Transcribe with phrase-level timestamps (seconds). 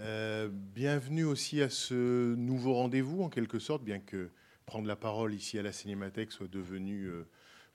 [0.00, 4.28] Euh, bienvenue aussi à ce nouveau rendez-vous, en quelque sorte, bien que
[4.66, 7.26] prendre la parole ici à la Cinémathèque soit devenu euh,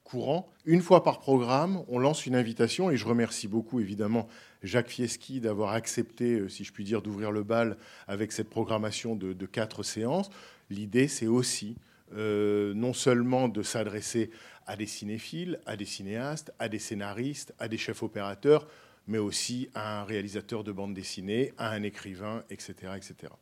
[0.03, 0.49] courant.
[0.65, 4.27] Une fois par programme, on lance une invitation et je remercie beaucoup évidemment
[4.63, 7.77] Jacques Fieschi d'avoir accepté, euh, si je puis dire, d'ouvrir le bal
[8.07, 10.29] avec cette programmation de, quatre séances.
[10.69, 11.75] L'idée, c'est aussi
[12.13, 14.31] non seulement de s'adresser
[14.67, 18.67] à des cinéphiles, à des cinéastes, à des scénaristes, à des chefs opérateurs,
[19.07, 23.33] mais aussi à un réalisateur de bande dessinée, à un écrivain, etc., etc.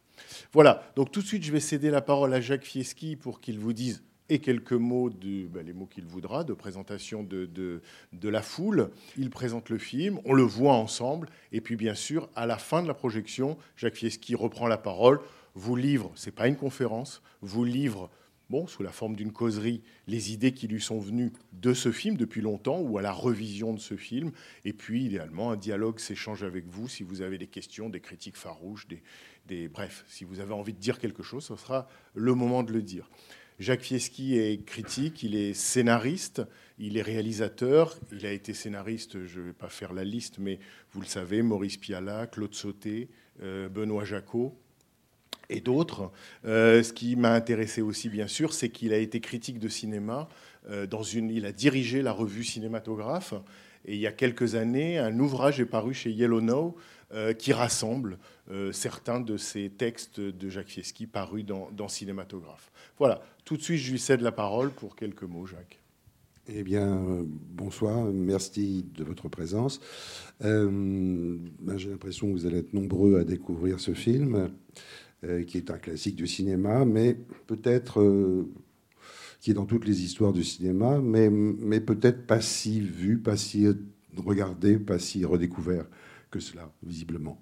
[0.51, 3.59] Voilà, donc tout de suite, je vais céder la parole à Jacques Fieschi pour qu'il
[3.59, 7.81] vous dise et quelques mots, de, ben, les mots qu'il voudra, de présentation de, de,
[8.13, 8.91] de, la foule.
[9.17, 12.83] Il présente le film, on le voit ensemble, et puis bien sûr, à la fin
[12.83, 15.19] de la projection, Jacques Fieschi reprend la parole,
[15.55, 18.09] vous livre, c'est pas une conférence, vous livre
[18.49, 22.17] bon, sous la forme d'une causerie, les idées qui lui sont venues de ce film
[22.17, 24.31] depuis longtemps ou à la revision de ce film.
[24.65, 28.37] Et puis, idéalement, un dialogue s'échange avec vous si vous avez des questions, des critiques
[28.37, 29.01] farouches, des,
[29.47, 32.73] des, bref, si vous avez envie de dire quelque chose, ce sera le moment de
[32.73, 33.09] le dire.
[33.59, 36.41] Jacques Fieschi est critique, il est scénariste,
[36.77, 40.59] il est réalisateur, il a été scénariste, je ne vais pas faire la liste, mais
[40.93, 43.09] vous le savez, Maurice Pialat, Claude Sauté,
[43.41, 44.57] euh, Benoît Jacot,
[45.49, 46.11] et d'autres.
[46.45, 50.29] Euh, ce qui m'a intéressé aussi, bien sûr, c'est qu'il a été critique de cinéma.
[50.69, 53.33] Euh, il a dirigé la revue Cinématographe.
[53.85, 56.75] Et il y a quelques années, un ouvrage est paru chez Yellow Now
[57.13, 58.17] euh, qui rassemble
[58.71, 62.71] certains de ces textes de Jacques Fieschi parus dans, Cinématographe.
[62.97, 65.79] Voilà, tout de suite, je lui cède la parole pour quelques mots, Jacques.
[66.47, 66.99] Eh bien,
[67.51, 69.79] bonsoir, merci de votre présence.
[70.41, 74.49] Ben, J'ai l'impression que vous allez être nombreux à découvrir ce film,
[75.47, 78.49] qui est un classique du cinéma, mais peut-être euh,
[79.41, 83.37] qui est dans toutes les histoires du cinéma, mais, mais peut-être pas si vu, pas
[83.37, 83.67] si
[84.15, 85.85] regardé, pas si redécouvert
[86.31, 87.39] que cela, visiblement.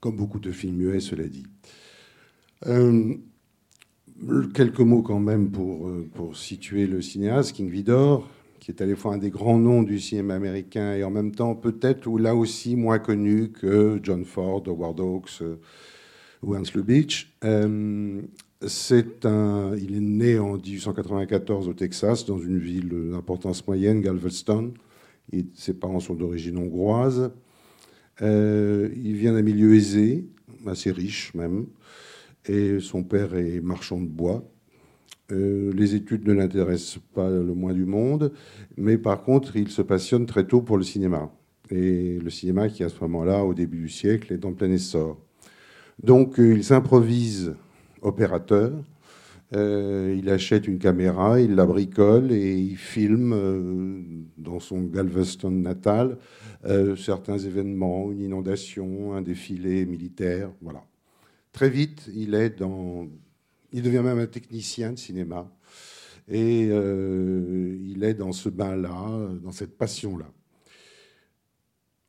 [0.00, 1.46] Comme beaucoup de films muets, cela dit.
[2.66, 3.14] Euh,
[4.54, 8.28] quelques mots quand même pour, pour situer le cinéaste, King Vidor,
[8.60, 11.32] qui est à la fois un des grands noms du cinéma américain et en même
[11.32, 15.42] temps peut-être ou là aussi moins connu que John Ford, Howard Hawks
[16.42, 17.32] Hans Lubitsch.
[17.44, 18.22] Euh,
[18.66, 24.72] c'est un, il est né en 1894 au Texas, dans une ville d'importance moyenne, Galveston.
[25.54, 27.32] Ses parents sont d'origine hongroise.
[28.22, 30.26] Euh, il vient d'un milieu aisé,
[30.66, 31.66] assez riche même,
[32.46, 34.48] et son père est marchand de bois.
[35.32, 38.32] Euh, les études ne l'intéressent pas le moins du monde,
[38.76, 41.32] mais par contre, il se passionne très tôt pour le cinéma.
[41.70, 45.20] Et le cinéma qui, à ce moment-là, au début du siècle, est en plein essor.
[46.02, 47.54] Donc, euh, il s'improvise
[48.02, 48.72] opérateur.
[49.54, 54.02] Euh, il achète une caméra, il la bricole et il filme euh,
[54.36, 56.18] dans son Galveston natal
[56.96, 60.82] certains événements, une inondation, un défilé militaire, voilà.
[61.52, 62.34] Très vite, il
[63.72, 65.48] il devient même un technicien de cinéma
[66.28, 70.26] et il est dans ce bain-là, dans cette passion-là.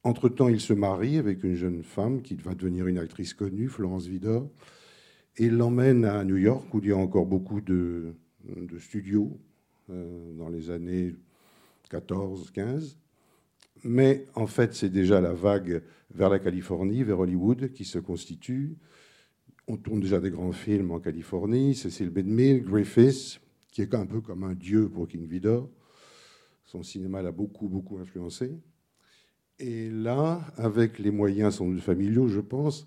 [0.08, 4.08] Entre-temps, il se marie avec une jeune femme qui va devenir une actrice connue, Florence
[4.08, 4.50] Vidor,
[5.36, 8.14] et l'emmène à New York, où il y a encore beaucoup de,
[8.80, 9.38] studios
[9.90, 11.14] euh, dans les années
[11.90, 12.98] 14, 15.
[13.84, 15.84] Mais en fait, c'est déjà la vague
[16.16, 18.78] vers la Californie, vers Hollywood, qui se constitue.
[19.68, 21.76] On tourne déjà des grands films en Californie.
[21.76, 22.20] Cecil B.
[22.20, 23.42] DeMille, Griffiths,
[23.74, 25.70] qui est un peu comme un dieu pour King Vidor.
[26.64, 28.58] Son cinéma l'a beaucoup, beaucoup influencé.
[29.60, 32.86] Et là, avec les moyens sans doute familiaux, je pense,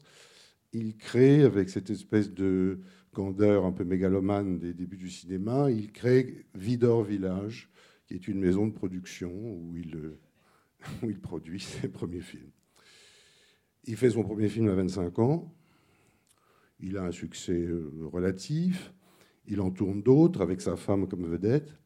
[0.73, 2.81] il crée, avec cette espèce de
[3.13, 7.71] candeur un peu mégalomane des débuts du cinéma, il crée Vidor Village,
[8.07, 9.97] qui est une maison de production où il,
[11.03, 12.53] où il produit ses premiers films.
[13.85, 15.53] Il fait son premier film à 25 ans.
[16.79, 17.69] Il a un succès
[18.13, 18.93] relatif.
[19.47, 21.80] Il en tourne d'autres avec sa femme comme vedette.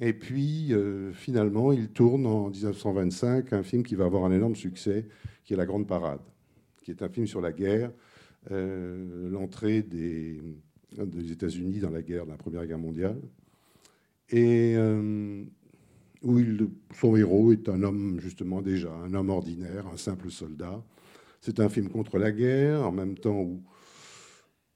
[0.00, 4.54] Et puis, euh, finalement, il tourne en 1925 un film qui va avoir un énorme
[4.54, 5.06] succès,
[5.44, 6.20] qui est La Grande Parade,
[6.84, 7.90] qui est un film sur la guerre,
[8.52, 10.40] euh, l'entrée des,
[11.30, 13.20] États-Unis dans la guerre, la Première Guerre mondiale.
[14.30, 15.44] et euh,
[16.22, 16.40] où
[16.94, 20.82] son héros est un homme, justement déjà, un homme ordinaire, un simple soldat.
[21.40, 23.62] C'est un film contre la guerre, en même temps où,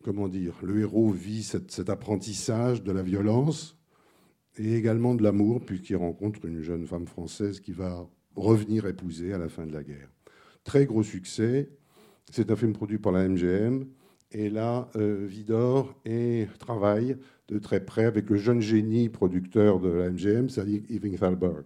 [0.04, 3.76] comment dire, le héros vit cet apprentissage de la violence
[4.56, 9.38] et également de l'amour, puisqu'il rencontre une jeune femme française qui va revenir épouser à
[9.38, 10.10] la fin de la guerre.
[10.64, 11.70] Très gros succès.
[12.30, 13.86] C'est un film produit par la MGM.
[14.30, 17.16] Et là, euh, Vidor et travaille
[17.48, 21.64] de très près avec le jeune génie producteur de la MGM, c'est-à-dire Irving Thalberg,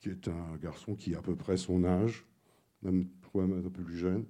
[0.00, 2.26] qui est un garçon qui a à peu près son âge,
[2.82, 4.24] même, un peu plus jeune,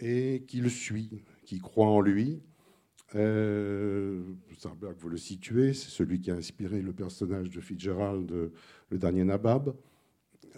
[0.00, 2.40] et qui le suit, qui croit en lui.
[3.14, 4.22] Euh,
[4.60, 8.30] Thalberg, vous le situez, c'est celui qui a inspiré le personnage de Fitzgerald,
[8.90, 9.74] le dernier Nabab.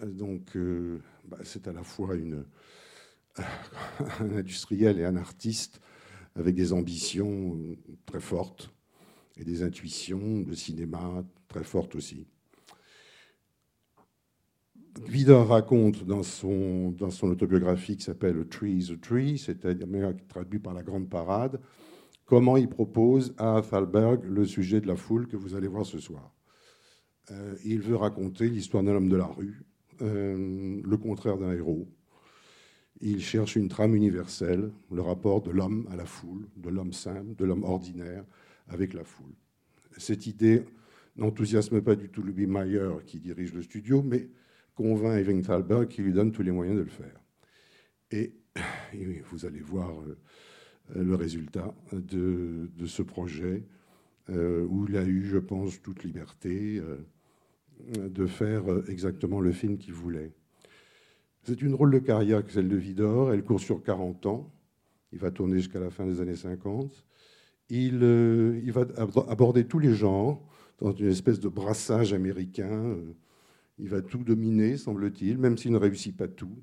[0.03, 2.15] Donc, euh, bah, c'est à la fois
[3.37, 5.81] un industriel et un artiste
[6.35, 7.57] avec des ambitions
[8.05, 8.71] très fortes
[9.37, 12.25] et des intuitions de cinéma très fortes aussi.
[15.05, 19.87] Vidor raconte dans son, dans son autobiographie qui s'appelle A Tree is a Tree, c'est-à-dire
[20.27, 21.59] traduit par la Grande Parade,
[22.27, 25.97] comment il propose à Thalberg le sujet de la foule que vous allez voir ce
[25.97, 26.31] soir.
[27.31, 29.65] Euh, il veut raconter l'histoire d'un homme de la rue,
[30.01, 31.87] euh, le contraire d'un héros,
[33.01, 37.35] il cherche une trame universelle, le rapport de l'homme à la foule, de l'homme simple,
[37.35, 38.23] de l'homme ordinaire
[38.67, 39.33] avec la foule.
[39.97, 40.63] Cette idée
[41.15, 44.29] n'enthousiasme pas du tout Louis Mayer qui dirige le studio, mais
[44.75, 47.21] convainc Evan Thalberg qui lui donne tous les moyens de le faire.
[48.11, 48.33] Et,
[49.29, 50.17] vous allez voir euh,
[50.95, 53.63] le résultat de, ce projet,
[54.29, 59.77] euh, où il a eu, je pense, toute liberté euh, de faire exactement le film
[59.77, 60.31] qu'il voulait.
[61.47, 63.31] C'est une drôle de carrière que celle de Vidor.
[63.31, 64.51] Elle court sur 40 ans.
[65.13, 67.05] Il va tourner jusqu'à la fin des années 50.
[67.69, 68.85] Il, euh, il, va
[69.29, 70.45] aborder tous les genres
[70.79, 72.69] dans une espèce de brassage américain.
[72.69, 73.13] Euh,
[73.79, 76.57] il va tout dominer, semble-t-il, même s'il ne réussit pas tout.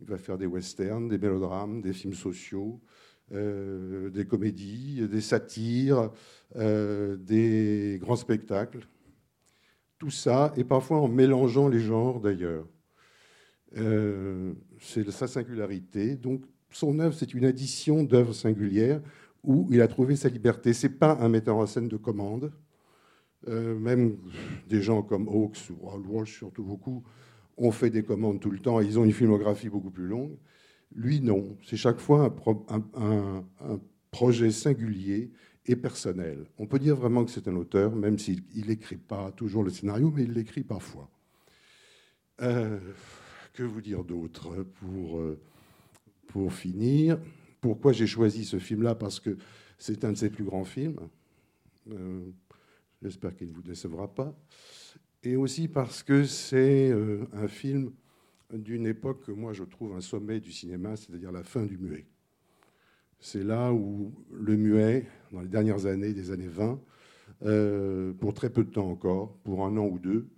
[0.00, 2.80] Il va faire des westerns, des mélodrames, des films sociaux,
[3.32, 6.10] euh, des comédies, des satires,
[6.54, 8.86] des grands spectacles.
[9.98, 12.66] Tout ça, et parfois en mélangeant les genres d'ailleurs.
[13.76, 16.16] Euh, c'est sa singularité.
[16.16, 19.00] Donc, son œuvre, c'est une addition d'œuvres singulières
[19.42, 20.72] où il a trouvé sa liberté.
[20.72, 22.52] C'est pas un metteur en scène de commande.
[23.48, 24.18] Euh, même
[24.68, 27.02] des gens comme Hawks ou Hal Walsh, surtout beaucoup,
[27.56, 28.80] ont fait des commandes tout le temps.
[28.80, 30.36] Ils ont une filmographie beaucoup plus longue.
[30.94, 31.56] Lui, non.
[31.64, 32.34] C'est chaque fois
[32.68, 33.44] un,
[34.10, 35.30] projet singulier
[35.66, 36.46] et personnel.
[36.58, 40.12] On peut dire vraiment que c'est un auteur, même s'il n'écrit pas toujours le scénario,
[40.14, 41.08] mais il l'écrit parfois.
[42.42, 42.80] Euh,
[43.52, 45.40] que vous dire d'autre pour, euh,
[46.28, 47.20] pour finir?
[47.60, 48.94] Pourquoi j'ai choisi ce film-là?
[48.94, 49.36] Parce que
[49.78, 50.98] c'est un de ses plus grands films.
[51.92, 52.30] Euh,
[53.02, 54.34] j'espère qu'il ne vous décevra pas.
[55.22, 56.92] Et aussi parce que c'est
[57.32, 57.92] un film
[58.52, 62.06] d'une époque que moi je trouve un sommet du cinéma, c'est-à-dire la fin du muet.
[63.18, 66.80] C'est là où le muet, dans les dernières années, des années 20,
[68.18, 70.28] pour très peu de temps encore, pour un an ou deux,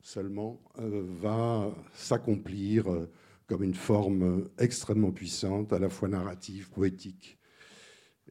[0.00, 3.10] seulement euh, va s'accomplir euh,
[3.46, 7.38] comme une forme extrêmement puissante, à la fois narrative, poétique.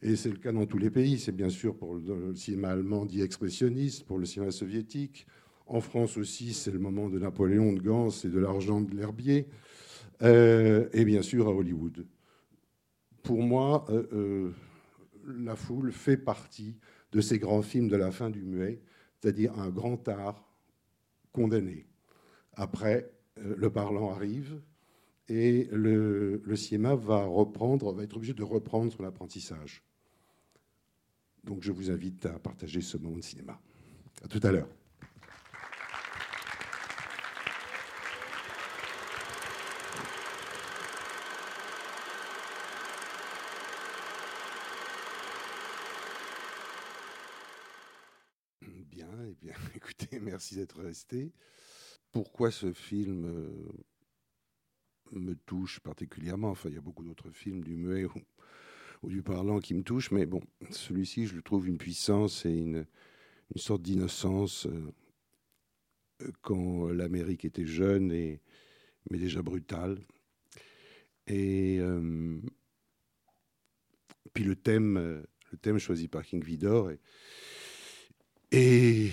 [0.02, 1.18] Et c'est le cas dans tous les pays.
[1.20, 5.26] C'est bien sûr pour le cinéma allemand dit expressionniste, pour le cinéma soviétique.
[5.68, 9.48] En France aussi, c'est le moment de Napoléon, de Gans et de l'argent de l'herbier.
[10.24, 12.06] Euh, et bien sûr à Hollywood.
[13.22, 13.86] Pour moi,
[15.28, 16.78] La Foule fait partie
[17.12, 18.82] de ces grands films de la fin du muet,
[19.20, 20.48] c'est-à-dire un grand art
[21.32, 21.86] condamné.
[22.54, 24.60] Après, euh, le parlant arrive
[25.30, 29.84] et le, le, cinéma va reprendre, va être obligé de reprendre son apprentissage.
[31.44, 33.60] Donc je vous invite à partager ce moment de cinéma.
[34.24, 34.70] À tout à l'heure.
[50.38, 51.34] Merci d'être resté.
[52.12, 53.50] Pourquoi ce film euh,
[55.12, 56.52] me touche particulièrement?
[56.52, 58.06] Enfin, il y a beaucoup d'autres films du muet
[59.02, 60.40] ou, du parlant qui me touchent, mais bon,
[60.70, 62.86] celui-ci, je le trouve une puissance et une,
[63.56, 64.94] une sorte d'innocence euh,
[66.44, 68.40] quand l'Amérique était jeune et
[69.10, 69.98] mais déjà brutale.
[71.26, 72.40] Et euh,
[74.36, 75.00] puis le thème,
[75.52, 76.92] le thème choisi par King Vidor
[78.52, 79.12] et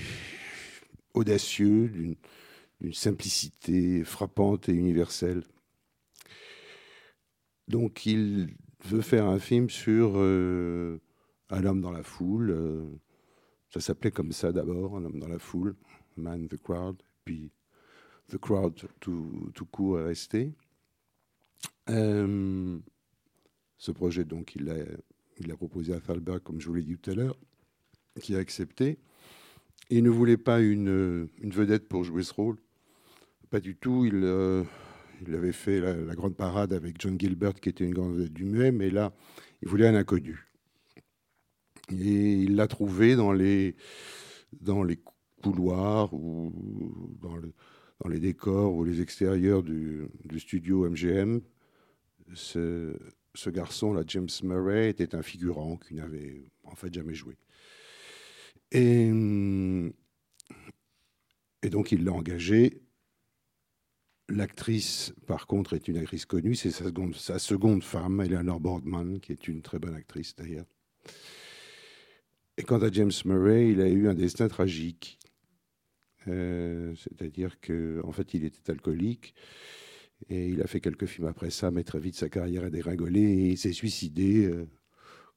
[1.14, 5.42] audacieux, d'une simplicité frappante et universelle.
[7.68, 8.54] Donc il
[8.84, 11.00] veut faire un film sur euh,
[11.48, 12.84] un homme dans la foule, euh,
[13.70, 15.74] Ça s'appelait comme ça d'abord, Un homme dans la foule,
[16.16, 17.50] Man the Crowd, puis
[18.28, 20.52] The Crowd tout, tout court est resté.
[21.88, 22.78] Euh,
[23.78, 24.76] ce projet, donc, il l'a
[25.38, 27.36] il a proposé à Thalberg, comme je vous l'ai dit tout à l'heure,
[28.20, 28.98] qui a accepté.
[29.90, 32.56] Il ne voulait pas une, vedette pour jouer ce rôle.
[33.50, 34.04] Pas du tout.
[34.04, 34.64] Il, euh,
[35.32, 38.72] avait fait la, grande parade avec John Gilbert, qui était une grande vedette du muet,
[38.72, 39.12] mais là,
[39.62, 40.46] il voulait un inconnu.
[41.90, 43.76] Et il l'a trouvé dans les,
[45.42, 46.52] couloirs ou
[47.20, 47.52] dans, le,
[48.00, 51.40] dans les décors ou les extérieurs du, studio MGM.
[52.32, 52.96] Ce,
[53.34, 57.36] ce garçon, là, James Murray, était un figurant qui n'avait en fait jamais joué.
[58.74, 59.08] Et,
[61.70, 62.82] donc il l'a engagé.
[64.28, 66.54] L'actrice, par contre, est une actrice connue.
[66.56, 70.66] C'est sa seconde, sa seconde femme, Eleanor Boardman, qui est une très bonne actrice d'ailleurs.
[72.56, 75.18] Et quant à James Murray, il a eu un destin tragique.
[76.26, 79.34] Euh, C'est-à-dire qu'en en fait, il était alcoolique.
[80.30, 83.20] Et il a fait quelques films après ça, mais très vite sa carrière a dégringolé
[83.20, 84.66] et il s'est suicidé, euh,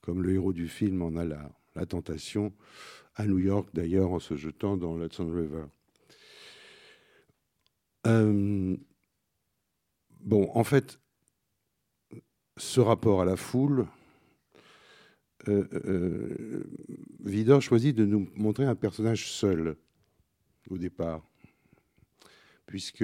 [0.02, 2.54] comme le héros du film en a la tentation,
[3.18, 5.66] à New York d'ailleurs, en se jetant dans l'Hudson River.
[8.06, 8.78] Euh,
[10.22, 11.00] bon, en fait,
[12.58, 13.88] ce rapport à la foule,
[15.48, 16.64] euh, euh,
[17.24, 19.76] Vidor choisit de nous montrer un personnage seul
[20.70, 21.28] au départ,
[22.68, 23.04] puisque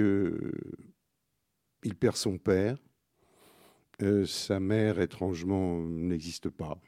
[1.82, 2.78] il perd son père.
[4.26, 6.80] Sa mère, étrangement, n'existe pas.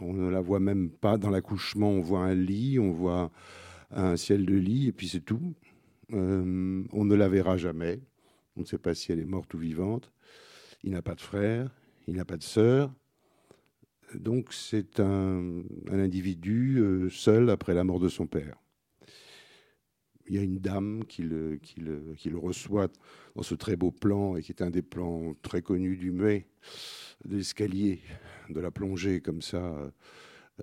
[0.00, 1.90] On ne la voit même pas dans l'accouchement.
[1.90, 3.30] On voit un lit, on voit
[3.90, 5.54] un ciel de lit, et puis c'est tout.
[6.12, 8.00] Euh, on ne la verra jamais.
[8.56, 10.12] On ne sait pas si elle est morte ou vivante.
[10.82, 11.70] Il n'a pas de frère,
[12.06, 12.92] il n'a pas de sœur.
[14.14, 18.58] Donc c'est un, individu euh, seul après la mort de son père
[20.26, 22.88] il y a une dame qui le, qui, le, qui le, reçoit
[23.36, 26.46] dans ce très beau plan, et qui est un des plans très connus du muet,
[27.24, 28.00] de l'escalier,
[28.50, 29.92] de la plongée comme ça,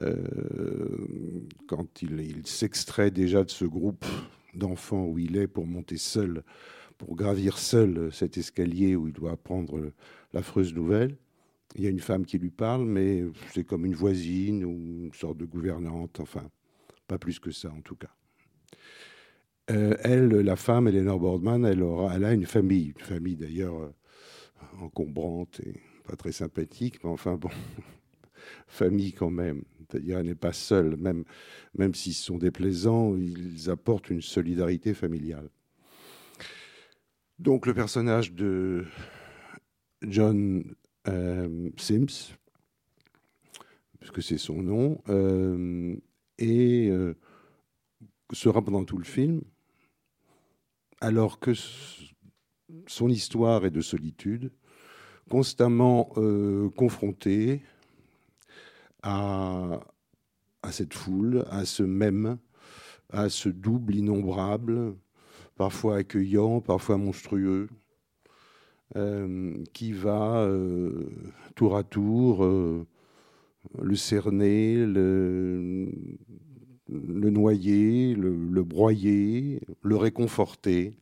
[0.01, 4.05] euh, quand il, s'extrait déjà de ce groupe
[4.53, 6.43] d'enfants où il est pour monter seul,
[6.97, 9.91] pour gravir seul cet escalier où il doit apprendre
[10.33, 11.17] l'affreuse nouvelle.
[11.75, 13.23] Il y a une femme qui lui parle, mais
[13.53, 16.49] c'est comme une voisine ou une sorte de gouvernante, enfin,
[17.07, 18.13] pas plus que ça en tout cas.
[19.69, 23.93] Euh, elle, la femme, Eleanor Boardman, elle, elle a une famille, une famille d'ailleurs euh,
[24.81, 27.49] encombrante et pas très sympathique, mais enfin bon,
[28.67, 29.63] famille quand même.
[29.89, 31.25] C'est-à-dire, elle n'est pas seule, même,
[31.77, 35.49] même s'ils sont déplaisants, ils apportent une solidarité familiale.
[37.39, 38.85] Donc, le personnage de
[40.03, 40.63] John
[41.07, 42.35] euh, Sims,
[43.99, 45.95] puisque c'est son nom, euh,
[46.41, 47.13] euh,
[48.31, 49.41] sera pendant tout le film,
[51.01, 51.53] alors que
[52.87, 54.51] son histoire est de solitude,
[55.31, 57.61] constamment euh, confronté
[59.01, 59.79] à,
[60.71, 62.37] cette foule, à ce même,
[63.09, 64.93] à ce double innombrable,
[65.55, 67.69] parfois accueillant, parfois monstrueux,
[68.97, 71.09] euh, qui va euh,
[71.55, 75.87] tour à tour le cerner, le,
[76.89, 80.93] noyer, le, broyer, le réconforter,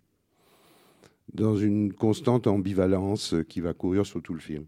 [1.33, 4.65] dans une constante ambivalence qui va courir sur tout le film.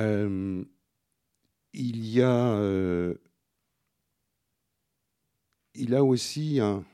[0.00, 0.64] Euh,
[1.72, 3.14] il y a, euh,
[5.74, 6.84] il a aussi un,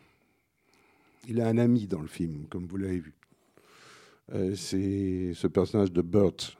[1.28, 3.14] il a un ami dans le film, comme vous l'avez vu.
[4.32, 6.56] Euh, C'est ce personnage de Burt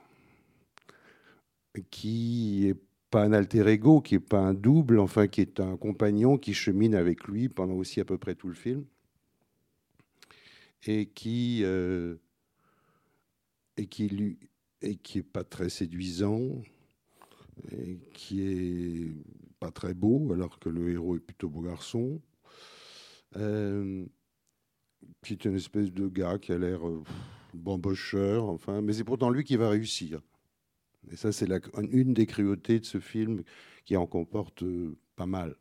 [1.89, 2.75] qui est
[3.09, 6.53] pas un alter ego, qui n'est pas un double, enfin qui est un compagnon qui
[6.53, 8.85] chemine avec lui pendant aussi à peu près tout le film,
[10.85, 12.15] et qui euh,
[13.77, 16.61] et qui est pas très séduisant,
[17.71, 19.13] et qui est
[19.59, 22.21] pas très beau, alors que le héros est plutôt beau garçon,
[23.37, 24.05] euh,
[25.23, 27.03] qui est une espèce de gars qui a l'air euh,
[27.53, 30.21] bambocheur, enfin, mais c'est pourtant lui qui va réussir.
[31.11, 31.49] Et ça, c'est
[31.91, 33.43] une des cruautés de ce film
[33.85, 35.55] qui en comporte euh, pas mal.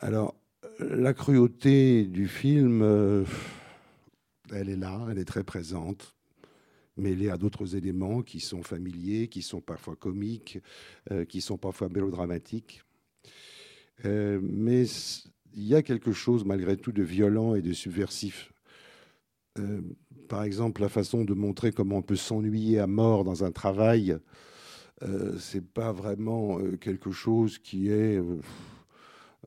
[0.00, 0.34] Alors,
[0.78, 3.24] la cruauté du film, euh,
[4.52, 6.14] elle est là, elle est très présente,
[6.96, 10.58] mêlée à d'autres éléments qui sont familiers, qui sont parfois comiques,
[11.10, 12.82] euh, qui sont parfois mélodramatiques.
[14.04, 14.84] Euh, mais
[15.54, 18.52] il y a quelque chose, malgré tout, de violent et de subversif
[20.28, 24.18] par exemple, la façon de montrer comment on peut s'ennuyer à mort dans un travail
[25.38, 28.20] c'est pas vraiment quelque chose qui est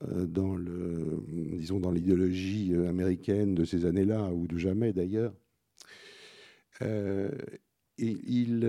[0.02, 5.34] dans le, disons, dans l'idéologie américaine de ces années-là ou de jamais d'ailleurs.
[7.98, 8.60] il,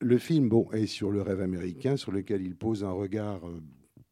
[0.00, 3.42] le film bon, est sur le rêve américain, sur lequel il pose un regard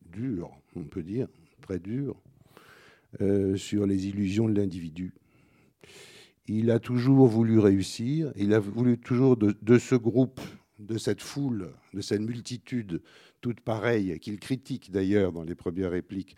[0.02, 1.26] dur, on peut dire,
[1.60, 2.22] très dur,
[3.56, 5.12] sur les illusions de l'individu
[6.52, 10.40] il a toujours voulu réussir, il a voulu toujours de, ce groupe,
[10.80, 13.02] de cette foule, de cette multitude
[13.40, 16.36] toute pareille, qu'il critique d'ailleurs dans les premières répliques,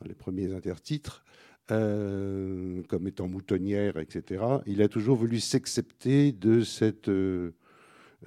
[0.00, 1.24] dans les premiers intertitres,
[1.70, 4.42] euh, comme étant moutonnière, etc.
[4.66, 7.52] Il a toujours voulu s'accepter de cette, euh,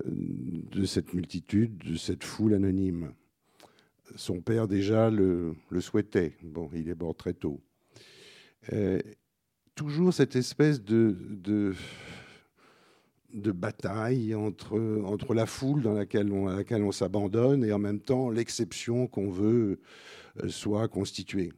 [0.05, 3.12] de cette multitude, de cette foule anonyme.
[4.15, 6.38] Son père déjà le, souhaitait.
[6.43, 7.62] Bon, il est mort très tôt.
[8.72, 9.00] Euh,
[9.75, 11.74] toujours cette espèce de, de,
[13.51, 17.99] bataille entre, entre la foule dans laquelle on, à laquelle on s'abandonne et en même
[17.99, 19.79] temps l'exception qu'on veut
[20.43, 21.51] euh, soit constituée.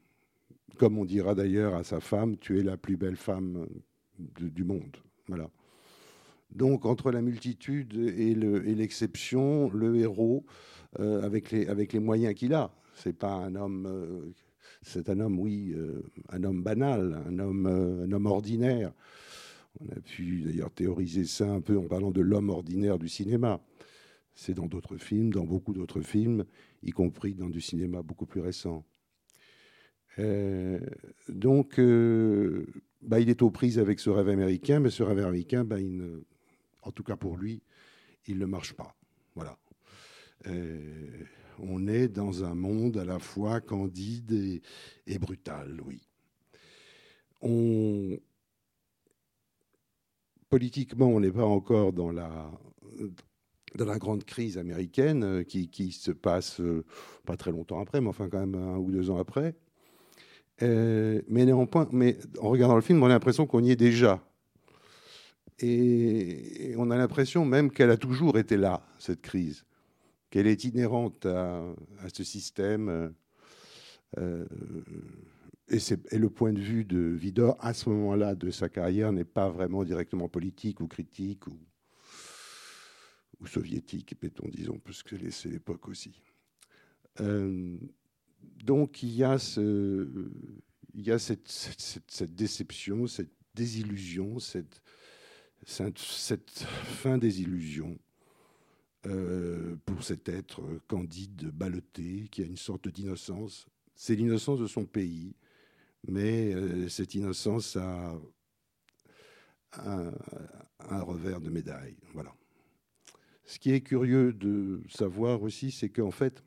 [0.78, 3.66] Comme on dira d'ailleurs à sa femme, tu es la plus belle femme
[4.18, 4.98] du monde.
[5.28, 5.50] Voilà.
[6.52, 10.46] Donc entre la multitude et l'exception, le, héros,
[11.00, 14.32] euh, avec, les, avec les moyens qu'il a, c'est pas un homme euh,
[14.82, 15.76] c'est un homme, oui,
[16.30, 18.92] un homme banal, un homme, un homme ordinaire.
[19.82, 23.62] On a pu d'ailleurs théoriser ça un peu en parlant de l'homme ordinaire du cinéma.
[24.34, 26.46] C'est dans d'autres films, dans beaucoup d'autres films,
[26.84, 28.84] y compris dans du cinéma beaucoup plus récent.
[30.20, 30.80] Euh,
[31.30, 31.80] donc,
[33.02, 35.78] bah, il est aux prises avec ce rêve américain, mais ce rêve américain, bah,
[36.82, 37.62] en tout cas pour lui,
[38.28, 38.96] il ne marche pas.
[39.36, 39.58] Voilà
[41.60, 44.62] on est dans un monde à la fois candide
[45.08, 46.02] et, brutal, oui.
[50.50, 52.52] Politiquement, on n'est pas encore dans la,
[53.76, 56.86] dans la grande crise américaine euh, qui, se passe euh,
[57.26, 59.56] pas très longtemps après, mais enfin quand même un ou deux ans après.
[60.62, 61.46] Euh, mais,
[61.92, 64.22] mais en regardant le film, on a l'impression qu'on y est déjà.
[65.60, 69.66] Et on a l'impression même qu'elle a toujours été là, cette crise
[70.36, 71.64] qu'elle est inhérente à,
[72.14, 73.14] ce système.
[74.18, 74.46] Euh,
[75.68, 79.50] et, le point de vue de Vidor, à ce moment-là de sa carrière, n'est pas
[79.50, 81.58] vraiment directement politique ou critique ou,
[83.48, 86.20] soviétique, mettons, disons, parce que c'est l'époque aussi.
[87.22, 87.78] Euh,
[88.42, 89.86] donc il y a, cette,
[92.36, 94.82] déception, cette désillusion, cette,
[95.66, 98.00] cette, fin des illusions
[99.06, 103.68] euh, pour cet être candide, ballotté, qui a une sorte d'innocence.
[103.96, 105.36] C'est l'innocence de son pays,
[106.08, 108.20] mais euh, cette innocence a
[109.78, 111.98] un, revers de médaille.
[112.14, 112.34] Voilà.
[113.46, 116.44] Ce qui est curieux de savoir aussi, c'est qu'en fait,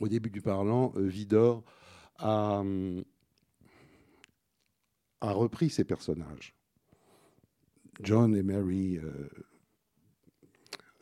[0.00, 1.64] au début du parlant, euh, Vidor
[2.18, 2.62] a,
[5.20, 6.54] repris ses personnages.
[8.02, 9.00] John et Mary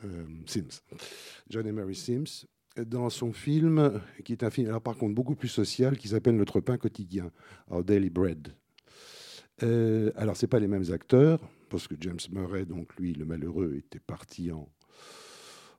[0.04, 0.83] euh, Sims,
[1.48, 5.34] John et Mary Sims, dans son film, qui est un film, alors par contre beaucoup
[5.34, 7.30] plus social, qui s'appelle Notre pain quotidien,
[7.70, 8.54] Our Daily Bread.
[9.62, 13.74] Euh, alors, c'est pas les mêmes acteurs, parce que James Murray, donc lui, le malheureux,
[13.76, 14.68] était parti en,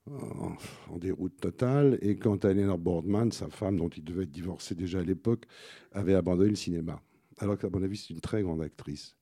[0.08, 1.98] en, déroute totale.
[2.02, 5.46] Et quant à Eleanor Boardman, sa femme, dont il devait être divorcé déjà à l'époque,
[5.92, 7.02] avait abandonné le cinéma.
[7.38, 9.18] Alors qu'à mon avis, c'est une très grande actrice.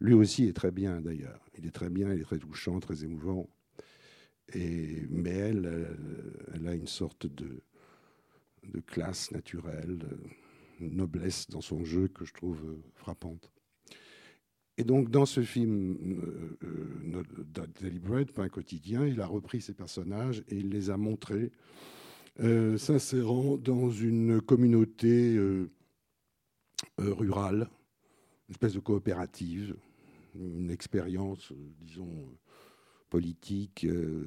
[0.00, 1.44] Lui aussi est très bien, d'ailleurs.
[1.58, 3.48] Il est très bien, il est très touchant, très émouvant
[4.54, 5.96] mais elle,
[6.54, 7.62] elle, a une sorte de,
[8.64, 13.50] de classe naturelle, de noblesse dans son jeu que je trouve frappante.
[14.80, 19.74] Et donc, dans ce film euh, euh Deliberate, pas un quotidien, il a repris ses
[19.74, 21.52] personnages et il les a montrés,
[22.40, 25.70] euh, s'insérant dans une communauté euh,
[26.96, 27.68] rurale,
[28.48, 29.76] une espèce de coopérative,
[30.34, 32.08] une expérience, disons,
[33.10, 33.84] politique.
[33.84, 34.24] Euh,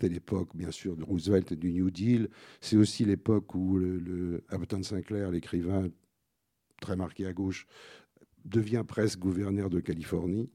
[0.00, 2.30] c'est l'époque, bien sûr, de Roosevelt et du New Deal.
[2.62, 4.42] C'est aussi l'époque où le, le
[4.82, 5.90] Sinclair, l'écrivain
[6.80, 7.66] très marqué à gauche,
[8.46, 10.48] devient presque gouverneur de Californie.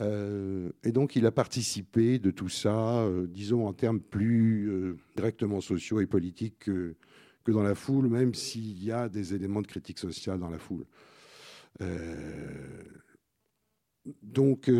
[0.00, 5.60] Euh, et donc, il a participé de tout ça, euh, disons en termes plus directement
[5.60, 6.96] sociaux et politiques que,
[7.44, 10.58] que, dans la foule, même s'il y a des éléments de critique sociale dans la
[10.58, 10.86] foule.
[14.22, 14.70] donc,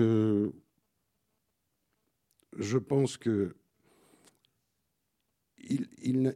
[2.58, 3.54] je pense que
[5.68, 6.34] il,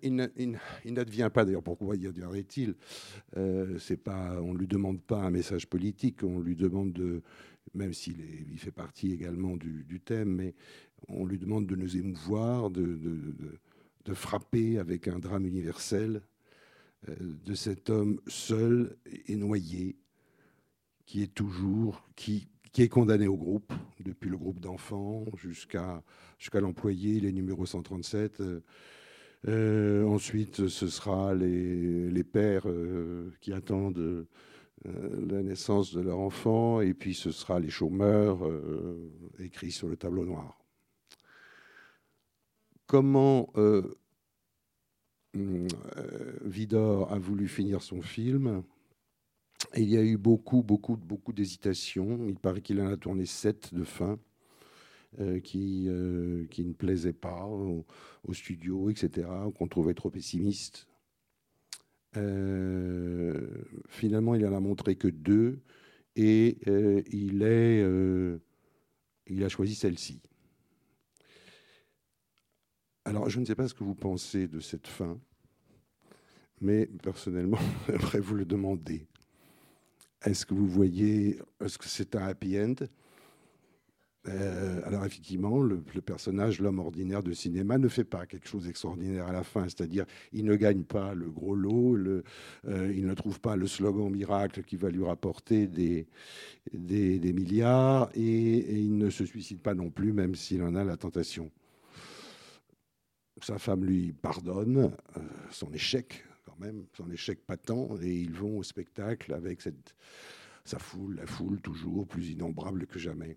[0.86, 2.74] n'advient pas, d'ailleurs, pourquoi y il
[3.36, 3.78] euh,
[4.42, 7.22] On ne lui demande pas un message politique, on lui demande de,
[7.74, 8.16] même s'il
[8.50, 10.54] il fait partie également du, thème, mais
[11.08, 13.62] on lui demande de nous émouvoir, de
[14.12, 16.22] frapper avec un drame universel
[17.08, 17.14] euh,
[17.46, 19.96] de cet homme seul et noyé,
[21.06, 26.02] qui est toujours, qui, qui est condamné au groupe, depuis le groupe d'enfants jusqu'à
[26.60, 28.42] l'employé, les numéros 137.
[29.48, 36.18] Euh, ensuite, ce sera les, les pères euh, qui attendent euh, la naissance de leur
[36.18, 40.58] enfant, et puis ce sera les chômeurs euh, écrits sur le tableau noir.
[42.86, 43.52] Comment
[46.42, 48.64] Vidor a voulu finir son film?
[49.76, 52.26] Il y a eu beaucoup, beaucoup, beaucoup d'hésitations.
[52.26, 54.18] Il paraît qu'il en a tourné sept de fin
[55.18, 57.84] euh, qui, euh, qui ne plaisaient pas au,
[58.32, 60.86] studio, etc., qu'on trouvait trop pessimistes.
[62.16, 63.48] Euh,
[63.88, 65.60] finalement, il en a montré que deux
[66.14, 66.58] et
[67.10, 67.84] il, est,
[69.26, 70.20] il a choisi celle-ci.
[73.04, 75.18] Alors, je ne sais pas ce que vous pensez de cette fin,
[76.60, 79.08] mais personnellement, j'aimerais vous le demander.
[80.24, 82.74] Est-ce que vous voyez, est-ce que c'est un happy end?
[84.28, 89.26] Euh, alors effectivement, le, personnage, l'homme ordinaire de cinéma, ne fait pas quelque chose d'extraordinaire
[89.26, 92.22] à la fin, c'est-à-dire il ne gagne pas le gros lot, euh,
[92.94, 96.06] il ne trouve pas le slogan miracle qui va lui rapporter des,
[97.32, 101.50] milliards, et, il ne se suicide pas non plus, même s'il en a la tentation.
[103.40, 106.26] Sa femme lui pardonne euh, son échec,
[106.60, 109.94] même, son échec patent, et ils vont au spectacle avec cette,
[110.64, 113.36] sa foule, la foule toujours plus innombrable que jamais.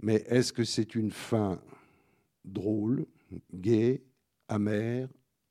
[0.00, 1.60] Mais est-ce que c'est une fin
[2.44, 3.06] drôle,
[3.52, 4.02] gaie,
[4.48, 5.08] amère,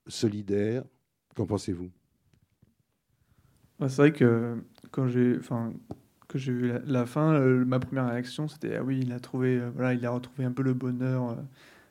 [0.07, 0.83] solidaire?
[1.35, 1.91] Qu'en pensez-vous?
[3.81, 5.73] C'est vrai que quand j'ai, enfin,
[6.29, 9.19] que j'ai vu la, la fin, euh, ma première réaction c'était ah oui, il a
[9.19, 11.35] trouvé, euh, voilà, il a retrouvé un peu le bonheur euh,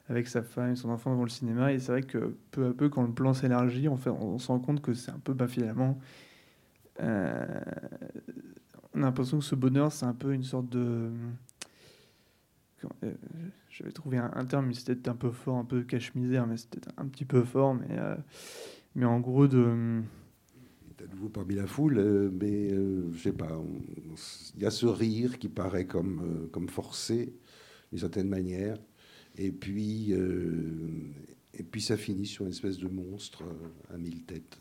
[0.08, 1.72] avec sa femme et son enfant devant le cinéma.
[1.72, 4.60] Et c'est vrai que peu à peu, quand le plan s'élargit, on, on, se rend
[4.60, 5.98] compte que c'est un peu, bah, finalement,
[7.00, 7.60] euh,
[8.94, 11.10] on a l'impression que ce bonheur, c'est un peu une sorte de
[13.02, 13.12] euh,
[13.70, 16.80] je vais trouver un, terme, mais c'était un peu fort, un peu cache-misère, mais c'était
[16.98, 18.14] un petit peu fort, mais, euh,
[18.94, 20.02] mais en gros de...
[21.02, 23.60] À nouveau parmi la foule, mais je sais pas,
[24.56, 27.34] il y a ce rire qui paraît comme, comme forcé,
[27.90, 28.78] d'une certaine manière,
[29.36, 31.12] et puis, euh,
[31.54, 33.42] et puis ça finit sur une espèce de monstre
[33.92, 34.58] à mille têtes.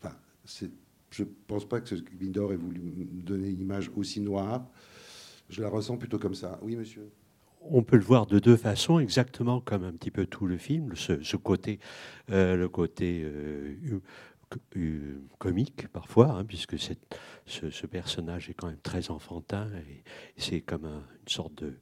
[0.00, 0.16] Enfin,
[1.10, 4.68] je ne pense pas que Vidor ait voulu donner une image aussi noire.
[5.48, 6.58] Je la ressens plutôt comme ça.
[6.62, 7.10] Oui, monsieur
[7.64, 10.94] on peut le voir de deux façons, exactement comme un petit peu tout le film,
[10.96, 11.80] ce, côté,
[12.30, 14.00] euh, le côté euh,
[14.76, 19.70] euh, comique parfois, hein, puisque ce, personnage est quand même très enfantin
[20.36, 21.74] c'est comme un, une sorte de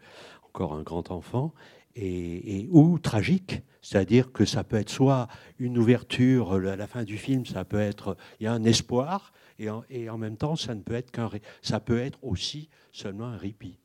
[0.53, 1.53] encore un grand enfant.
[1.95, 7.19] Et, ou tragique, c'est-à-dire que ça peut être soit une ouverture à la fin du
[7.19, 9.69] film, ça peut être il y a un espoir, et
[10.09, 11.29] en, même temps ça ne peut être qu'un
[11.61, 13.79] ça peut être aussi seulement un répit.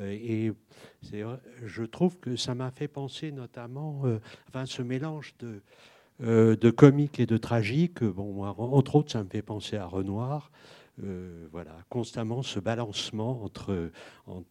[0.00, 0.52] Euh, et
[1.64, 4.18] je trouve que ça m'a fait penser notamment, euh,
[4.48, 5.62] enfin, ce mélange de,
[6.22, 8.02] euh, de comique et de tragique.
[8.02, 10.50] Bon, moi, entre autres, ça me fait penser à Renoir.
[11.04, 13.92] Euh, voilà, constamment ce balancement entre,
[14.26, 14.42] en,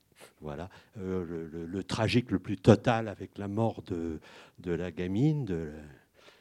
[0.42, 4.20] voilà, euh, le, tragique le plus total avec la mort de,
[4.60, 5.72] de la gamine,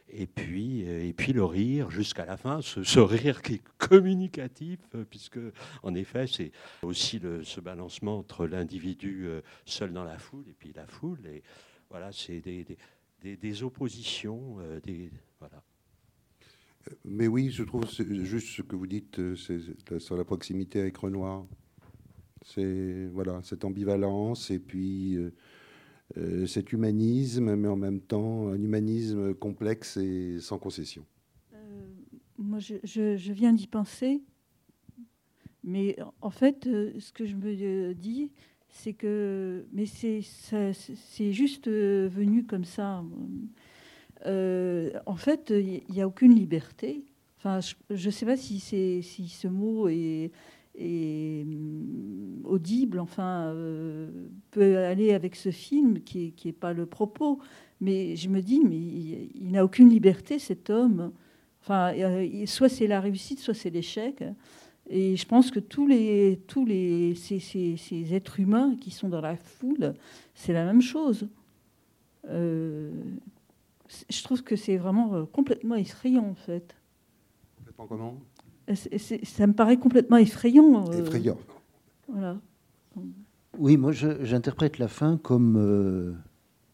[0.08, 4.78] et puis, et puis le rire jusqu'à la fin, ce, rire qui est communicatif,
[5.10, 5.38] puisque
[5.82, 10.54] en effet c'est aussi le, ce balancement entre l'individu euh, seul dans la foule et
[10.54, 11.26] puis la foule.
[11.26, 11.42] Et
[11.90, 12.64] voilà, c'est des,
[13.20, 15.10] des, des, oppositions, euh, des,
[15.40, 15.62] voilà.
[17.04, 19.34] Mais oui, je trouve juste ce que vous dites euh,
[19.98, 21.44] sur la proximité avec Renoir.
[22.54, 25.32] C'est voilà, cette ambivalence et puis euh,
[26.16, 31.04] euh, cet humanisme, mais en même temps un humanisme complexe et sans concession.
[31.54, 31.56] Euh,
[32.38, 34.22] moi, je, je, viens d'y penser,
[35.64, 38.30] mais en fait, ce que je me dis,
[38.68, 43.02] c'est que, mais c'est juste venu comme ça.
[44.24, 47.04] En fait, il n'y a aucune liberté.
[47.38, 47.58] Enfin,
[47.90, 50.30] je ne sais pas si, si ce mot est,
[50.76, 54.10] et hum, audible, enfin, euh,
[54.50, 57.40] peut aller avec ce film qui n'est pas le propos.
[57.80, 61.12] Mais je me dis, mais il, n'a aucune liberté, cet homme.
[61.62, 64.22] Enfin, euh, soit c'est la réussite, soit c'est l'échec.
[64.88, 69.08] Et je pense que tous les, tous les ces, ces, ces, êtres humains qui sont
[69.08, 69.94] dans la foule,
[70.34, 71.28] c'est la même chose.
[72.28, 72.92] Euh,
[74.08, 76.76] je trouve que c'est vraiment complètement effrayant, en fait.
[77.58, 78.14] Complètement comment?
[78.74, 80.90] Ça me paraît complètement effrayant.
[80.90, 81.38] Euh, effrayant.
[82.08, 82.38] Voilà.
[83.58, 86.12] Oui, moi j'interprète la fin comme euh,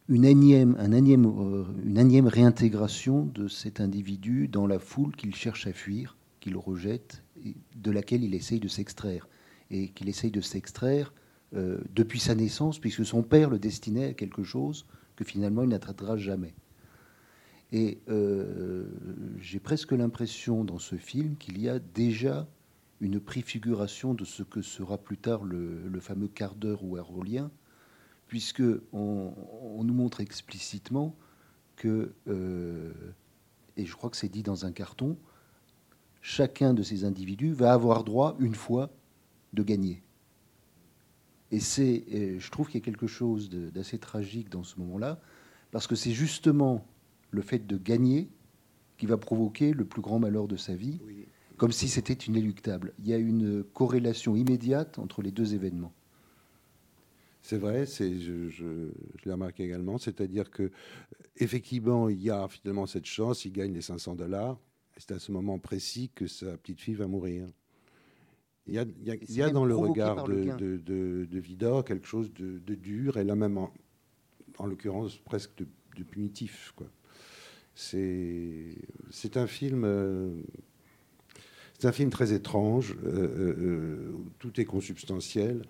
[0.09, 5.35] une, énième, un énième, euh, une énième réintégration de cet individu dans la foule qu'il
[5.35, 9.29] cherche à fuir, qu'il rejette, et de laquelle il essaye de s'extraire.
[9.71, 11.13] Et qu'il essaye de s'extraire
[11.55, 15.69] euh, depuis sa naissance, puisque son père le destinait à quelque chose que finalement il
[15.69, 16.55] n'atteindra jamais.
[17.73, 18.85] Et euh,
[19.39, 22.47] j'ai presque l'impression dans ce film qu'il y a déjà
[23.01, 27.51] une préfiguration de ce que sera plus tard le, fameux quart d'heure ou aérolien,
[28.29, 29.33] puisque on,
[29.83, 31.17] nous montre explicitement
[31.77, 32.93] que, euh,
[33.79, 35.17] et je crois que c'est dit dans un carton,
[36.21, 38.91] chacun de ces individus va avoir droit une fois
[39.55, 40.03] de gagner.
[41.51, 42.05] Et c'est,
[42.39, 45.21] je trouve qu'il y a quelque chose d'assez tragique dans ce moment-là,
[45.71, 46.87] parce que c'est justement
[47.33, 48.31] le fait de gagner
[48.99, 51.01] qui va provoquer le plus grand malheur de sa vie,
[51.57, 52.93] comme si c'était inéluctable.
[53.01, 55.93] Il y a une corrélation immédiate entre les deux événements.
[57.43, 60.71] C'est vrai, c'est, je, je- je l'ai remarqué également, c'est-à-dire que
[61.39, 64.61] effectivement, il y a finalement cette chance, il gagne les 500 dollars,
[64.97, 67.49] et c'est à ce moment précis que sa petite fille va mourir.
[68.69, 70.27] Il y a, il y a- Et il c'est y a même dans le regard
[70.29, 70.45] le
[71.27, 73.73] de, Vidor quelque chose de, dur, et là même, en,
[74.59, 75.67] en l'occurrence, presque de,
[75.97, 76.73] de punitif.
[76.77, 76.87] Quoi.
[77.75, 79.85] C'est, un film...
[79.85, 80.35] euh,
[81.79, 85.63] c'est un film très étrange, euh, euh, tout est consubstantiel.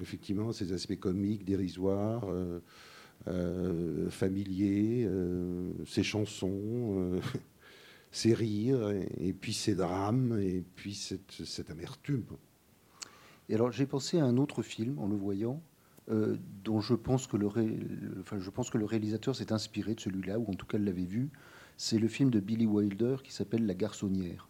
[0.00, 2.26] Effectivement, ces aspects comiques, dérisoires,
[4.10, 5.08] familiers,
[5.86, 7.20] ces chansons,
[8.12, 12.22] ces rires, et, puis ces drames, et puis cette amertume.
[13.48, 15.60] Et alors j'ai pensé à un autre film en le voyant,
[16.10, 19.52] euh, dont je pense que le, ré- le- enfin, je pense que le réalisateur s'est
[19.52, 21.28] inspiré de celui-là, ou en tout cas l'avait vu.
[21.76, 24.48] C'est le film de Billy Wilder qui s'appelle La Garçonnière.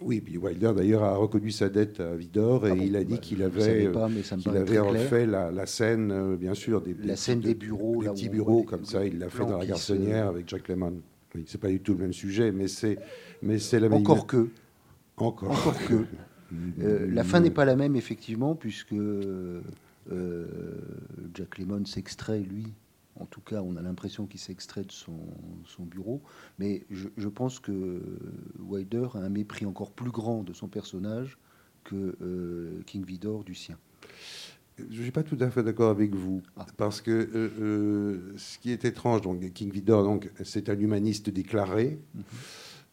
[0.00, 3.04] Oui, Billy Wilder d'ailleurs a reconnu sa dette à Vidor et Ah bon, il a
[3.04, 6.36] dit bah, qu'il je ne avait, euh, pas, qu'il avait refait la, la scène, euh,
[6.36, 9.28] bien sûr, des, La scène petits- des bureaux, des petits bureaux comme ça, il l'a
[9.30, 10.94] fait dans la garçonnière avec Jack Lemmon.
[11.34, 12.98] Oui, c'est pas du tout le même sujet, mais c'est,
[13.42, 13.98] mais c'est la même.
[14.00, 14.48] Encore que,
[15.16, 15.50] Encore.
[15.52, 16.04] encore que.
[16.82, 18.92] Euh, la fin n'est pas la même, effectivement, puisque
[20.10, 20.46] euh,
[21.34, 22.66] Jack Lemmon s'extrait, lui.
[23.20, 25.18] En tout cas, on a l'impression qu'il s'extrait de son,
[25.66, 26.22] son bureau.
[26.58, 28.00] Mais je, je pense que
[28.58, 31.38] Wilder a un mépris encore plus grand de son personnage
[31.84, 33.76] que euh, King Vidor du sien.
[34.78, 36.64] Je ne suis pas tout à fait d'accord avec vous, Ah.
[36.78, 42.00] parce que euh, ce qui est étrange, donc King Vidor, donc c'est un humaniste déclaré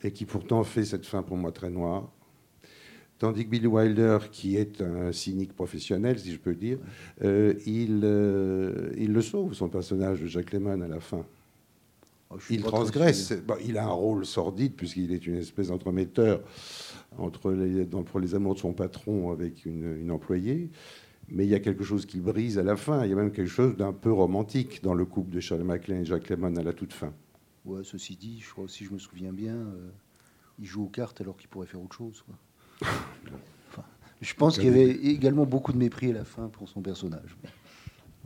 [0.03, 2.11] et qui pourtant fait cette fin pour moi très noire.
[3.19, 6.77] Tandis que Billy Wilder, qui est un cynique professionnel, si je peux dire,
[7.23, 11.25] euh, il, euh, il le sauve, son personnage de Jack Lemmon à la fin.
[12.29, 13.33] Oh, Il transgresse.
[13.45, 16.41] Bon, il a un rôle sordide puisqu'il est une espèce d'entremetteur
[17.17, 20.69] entre les, dans- pour les amours de son patron avec une, une employée.
[21.27, 23.03] Mais il y a quelque chose qui brise à la fin.
[23.03, 26.01] Il y a même quelque chose d'un peu romantique dans le couple de Charles MacLaine
[26.01, 27.11] et Jack Lemmon à la toute fin.
[27.65, 29.89] Ouais, ceci dit, je crois si je me souviens bien, euh,
[30.59, 32.21] il joue aux cartes alors qu'il pourrait faire autre chose.
[32.25, 32.35] quoi.
[32.81, 33.83] Enfin,
[34.21, 37.35] je pense qu'il y avait également beaucoup de mépris à la fin pour son personnage.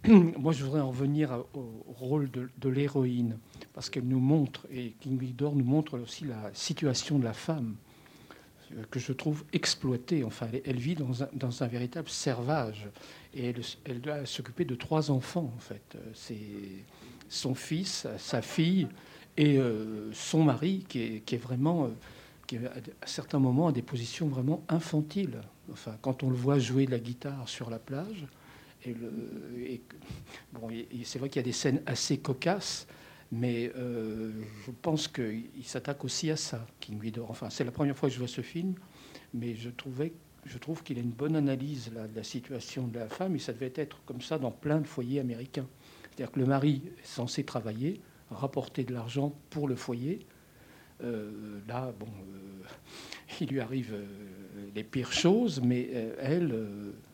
[0.07, 3.37] Moi, je voudrais en revenir au rôle de, de l'héroïne,
[3.73, 7.75] parce qu'elle nous montre, et King Vidor nous montre aussi la situation de la femme,
[8.73, 10.23] euh, que je trouve exploitée.
[10.23, 12.89] Enfin, elle, elle vit dans un, dans un véritable servage,
[13.33, 15.95] et elle, elle doit s'occuper de trois enfants, en fait.
[15.95, 16.37] Euh, C'est
[17.29, 18.87] son fils, sa fille
[19.37, 21.89] et euh, son mari, qui est, qui est vraiment, euh,
[22.47, 22.71] qui à,
[23.05, 25.41] certains moments des positions vraiment infantiles.
[25.71, 28.25] Enfin, quand on le voit jouer de la guitare sur la plage,
[30.51, 30.69] bon,
[31.03, 32.87] c'est vrai qu'il y a des scènes assez cocasses,
[33.31, 34.31] mais euh,
[34.65, 37.31] je pense qu'il s'attaque aussi à ça, King Vidor.
[37.31, 38.75] Enfin, c'est la première fois que je vois ce film,
[39.33, 40.13] mais je trouvais,
[40.45, 43.39] je trouve qu'il a une bonne analyse là, de la situation de la femme, et
[43.39, 45.67] ça devait être comme ça dans plein de foyers américains.
[46.03, 50.19] C'est-à-dire que le mari est censé travailler, rapporter de l'argent pour le foyer.
[51.03, 52.65] Euh, là, bon, euh,
[53.41, 54.05] il lui arrive euh,
[54.75, 55.89] les pires choses, mais
[56.19, 56.51] elle,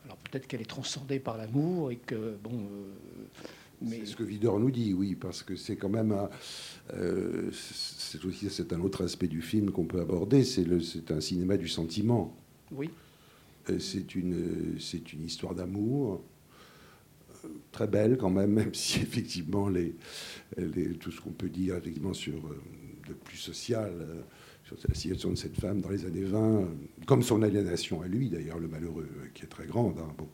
[0.04, 2.66] alors peut-être qu'elle est transcendée par l'amour et que, bon,
[3.82, 6.28] mais C'est ce que Vidor nous dit, oui, parce que c'est quand même un,
[6.92, 10.44] euh, c'est aussi c'est un autre aspect du film qu'on peut aborder.
[10.44, 12.36] C'est le, c'est un cinéma du sentiment.
[12.72, 12.90] oui,
[13.70, 16.22] Euh, C'est une, c'est une histoire d'amour
[17.44, 19.94] euh, très belle quand même, même si effectivement les,
[20.58, 22.34] les- tout ce qu'on peut dire effectivement sur
[23.14, 24.20] plus social, euh,
[24.64, 26.64] sur la situation de cette femme dans les années 20, euh,
[27.06, 29.98] comme son aliénation à lui d'ailleurs, le malheureux, euh, qui est très grande.
[29.98, 30.28] hein, bon.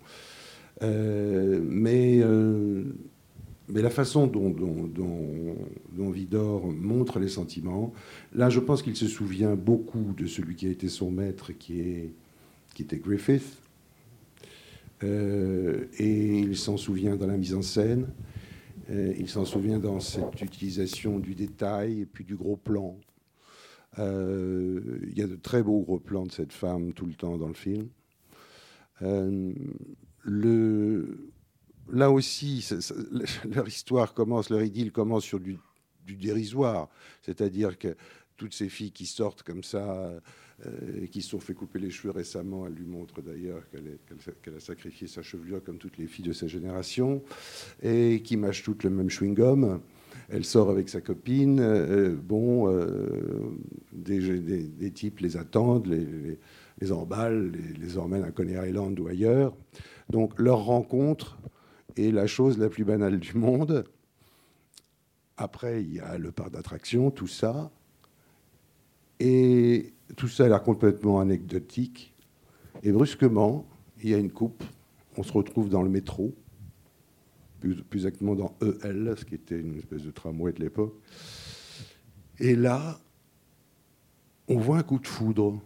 [0.82, 2.22] Mais,
[3.68, 7.94] mais la façon dont, Vidor montre les sentiments,
[8.34, 11.80] là je pense qu'il se souvient beaucoup de celui qui a été son maître, qui
[11.80, 12.12] est
[12.74, 13.56] qui était Griffith,
[15.02, 18.06] et il s'en souvient dans la mise en scène.
[18.90, 22.98] Euh, il s'en souvient dans cette utilisation du détail et puis du gros plan.
[23.98, 27.36] Euh, il y a de très beaux gros plans de cette femme tout le temps
[27.38, 27.88] dans le film.
[30.22, 31.30] le,
[31.90, 32.68] là aussi,
[33.50, 35.58] leur histoire commence, leur idylle commence sur du
[36.06, 36.88] dérisoire.
[37.22, 37.96] C'est-à-dire que
[38.36, 40.12] toutes ces filles qui sortent comme ça,
[40.64, 44.60] euh, qui se sont fait couper les cheveux récemment, elle lui montre d'ailleurs qu'elle a
[44.60, 47.22] sacrifié sa chevelure comme toutes les filles de sa génération,
[47.82, 49.80] et qui mâchent toutes le même chewing-gum.
[50.30, 51.60] Elle sort avec sa copine.
[51.60, 53.50] Euh, bon, euh,
[53.92, 56.38] des, types les attendent, les,
[56.80, 59.54] les, emballent, les, les, emmènent à Coney Island ou ailleurs.
[60.08, 61.38] Donc leur rencontre
[61.98, 63.84] est la chose la plus banale du monde.
[65.36, 67.70] Après, il y a le parc d'attraction, tout ça.
[69.20, 72.14] Et tout ça a l'air complètement anecdotique.
[72.82, 73.66] Et brusquement,
[74.02, 74.62] il y a une coupe.
[75.16, 76.34] On se retrouve dans le métro,
[77.60, 80.94] plus, exactement dans EL, ce qui était une espèce de tramway de l'époque.
[82.38, 83.00] Et là,
[84.48, 85.60] on voit un coup de foudre.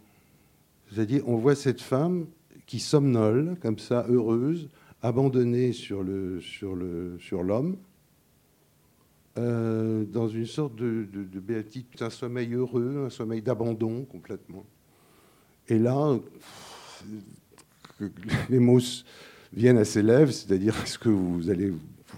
[0.90, 2.26] C'est-à-dire, on voit cette femme
[2.66, 4.70] qui somnole, comme ça, heureuse,
[5.02, 6.40] abandonnée sur l'homme.
[6.40, 7.42] Sur le, sur
[9.38, 14.64] euh, dans une sorte de, de, béatitude, un sommeil heureux, un sommeil d'abandon complètement.
[15.68, 16.18] Et là,
[18.50, 18.80] les mots
[19.52, 21.72] viennent à ses lèvres, c'est-à-dire est-ce que vous allez,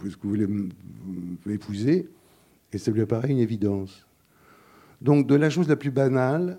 [0.07, 0.49] est-ce que vous voulez
[1.45, 2.09] m'épouser
[2.73, 4.07] Et ça lui apparaît une évidence.
[5.01, 6.59] Donc de la chose la plus banale,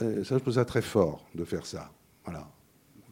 [0.00, 1.92] euh, ça je trouve ça très fort de faire ça.
[2.24, 2.48] Voilà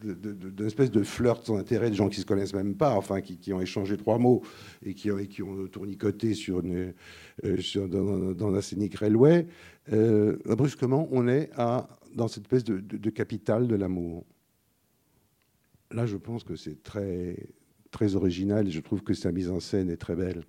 [0.00, 3.52] d'une espèce de flirt sans intérêt de gens qui se connaissent même pas, enfin qui,
[3.52, 4.42] ont échangé trois mots
[4.84, 6.94] et qui, ont tournicoté sur, une,
[7.44, 9.46] euh, dans, la scénique railway,
[9.92, 14.24] euh, brusquement on est à, dans cette espèce de, de, capitale de l'amour.
[15.90, 17.48] Là, je pense que c'est très
[17.90, 20.44] très original et je trouve que sa mise en scène est très belle.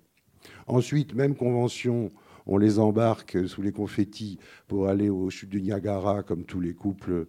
[0.66, 2.10] Ensuite, même convention,
[2.46, 6.74] on les embarque sous les confettis pour aller aux chutes du Niagara, comme tous les
[6.74, 7.26] couples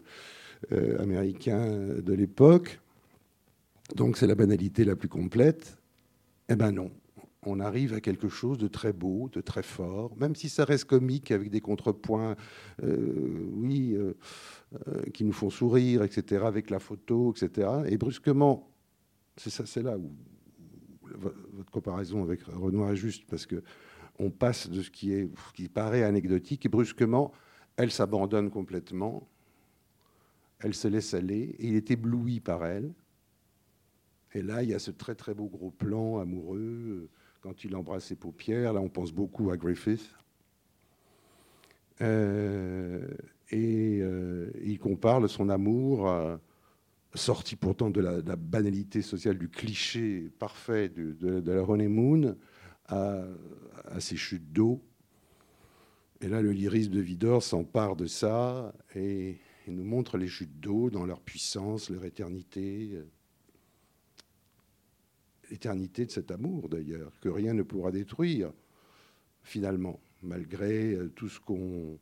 [1.00, 2.80] américain de l'époque.
[3.96, 5.78] Donc c'est la banalité la plus complète.
[6.50, 6.92] Eh ben non,
[7.46, 10.86] on arrive à quelque chose de très beau, de très fort, même si ça reste
[10.86, 12.36] comique avec des contrepoints,
[12.84, 14.14] euh, oui, euh,
[15.14, 17.70] qui nous font sourire, etc., avec la photo, etc.
[17.88, 18.70] Et brusquement,
[19.38, 20.12] c'est ça, c'est là où
[21.14, 23.64] votre comparaison avec Renoir est juste, parce que
[24.20, 27.32] on passe de ce qui est, qui paraît anecdotique, et brusquement,
[27.76, 29.28] elle s'abandonne complètement
[30.62, 32.94] elle se laisse aller, et il est ébloui par elle.
[34.34, 37.10] Et là, il y a ce très très beau gros plan amoureux,
[37.42, 40.14] quand il embrasse ses paupières, là on pense beaucoup à Griffith.
[42.02, 43.08] Euh,
[43.50, 46.38] et euh, il compare son amour, euh,
[47.14, 52.38] sorti pourtant de la, banalité sociale, du cliché parfait de, la honeymoon,
[52.88, 53.24] à,
[53.86, 54.82] à ses chutes d'eau.
[56.22, 60.60] Et là, le lyrisme de Vidor s'empare de ça, et il nous montre les chutes
[60.60, 63.00] d'eau dans leur puissance, leur éternité.
[65.50, 68.52] L'éternité de cet amour, d'ailleurs, que rien ne pourra détruire,
[69.44, 72.00] finalement, malgré euh, tout ce qu'on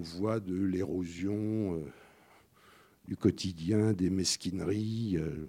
[0.00, 1.84] voit de l'érosion euh,
[3.06, 5.48] du quotidien, des mesquineries, euh,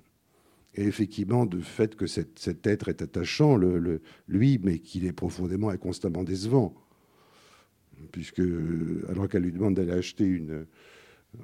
[0.75, 3.57] et effectivement du fait que cet, être est attachant,
[4.27, 6.73] lui, mais qu'il est profondément et constamment décevant
[8.11, 8.41] puisque
[9.09, 10.65] alors qu'elle lui demande d'aller acheter une,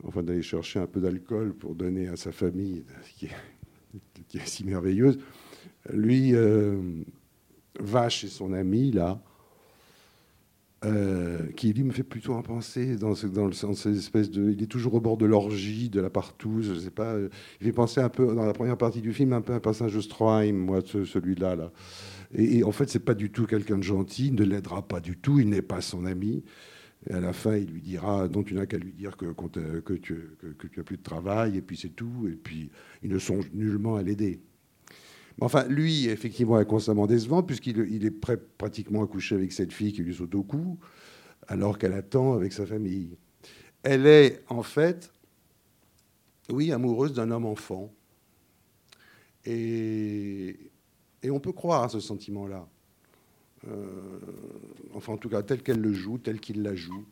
[0.03, 2.85] enfin d'aller chercher un peu d'alcool pour donner à sa famille,
[4.27, 5.19] qui est, si merveilleuse,
[5.91, 6.79] lui euh,
[7.79, 9.21] va chez son ami là,
[10.85, 14.63] euh, qui lui me fait plutôt en penser dans, dans le sens espèce de, il
[14.63, 17.27] est toujours au bord de l'orgie, de la partouze, je sais pas, euh,
[17.59, 19.93] il fait penser un peu dans la première partie du film un peu un passage
[19.93, 21.71] de Stroheim, moi celui-là là.
[22.33, 25.17] Et, en fait, c'est pas du tout quelqu'un de gentil, il ne l'aidera pas du
[25.17, 26.43] tout, il n'est pas son ami.
[27.09, 29.93] Et à la fin, il lui dira, dont tu n'as qu'à lui dire que, que,
[29.93, 30.15] tu,
[30.57, 32.27] que, tu as plus de travail, et puis c'est tout.
[32.31, 32.69] Et puis,
[33.03, 34.41] il ne songe nullement à l'aider.
[35.41, 39.71] Enfin, lui, effectivement, est constamment décevant, puisqu'il il est prêt pratiquement à coucher avec cette
[39.71, 40.77] fille qui lui saute au cou,
[41.47, 43.17] alors qu'elle attend avec sa famille.
[43.83, 45.11] Elle est, en fait,
[46.49, 47.93] oui, amoureuse d'un homme enfant.
[49.45, 50.57] Et,
[51.23, 52.67] et on peut croire à ce sentiment-là.
[53.67, 54.19] Euh,
[54.93, 57.05] enfin, en tout cas, tel qu'elle le joue, tel qu'il la joue,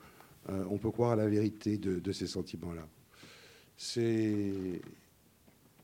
[0.50, 2.88] euh, on peut croire à la vérité de, ces sentiments-là.
[3.76, 4.82] C'est...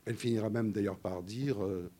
[0.06, 1.90] Elle finira même d'ailleurs par dire, euh,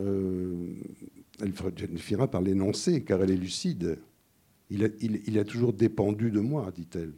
[0.00, 1.52] elle,
[1.98, 3.98] finira par l'énoncer, car elle est lucide.
[4.70, 7.12] Il a, toujours dépendu de moi, dit-elle.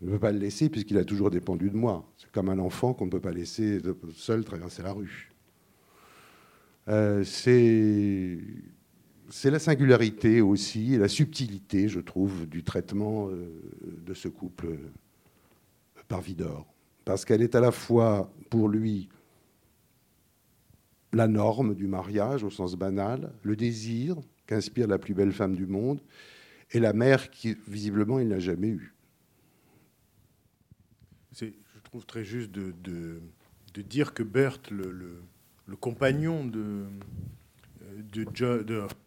[0.00, 2.10] Je ne peux pas le laisser puisqu'il a toujours dépendu de moi.
[2.16, 3.80] C'est comme un enfant qu'on ne peut pas laisser
[4.14, 5.30] seul traverser la rue.
[6.88, 8.38] Euh, c'est
[9.50, 13.48] la singularité aussi et la subtilité, je trouve, du traitement euh,
[14.06, 16.66] de ce couple euh, par Vidor.
[17.04, 19.08] Parce qu'elle est à la fois, pour lui,
[21.12, 25.66] la norme du mariage au sens banal, le désir qu'inspire la plus belle femme du
[25.66, 26.00] monde,
[26.72, 28.94] et la mère qui, visiblement, il n'a jamais eu.
[31.32, 31.46] Je
[31.84, 33.20] trouve très juste de,
[33.74, 34.92] dire que Bert, le,
[35.66, 36.86] le, compagnon de,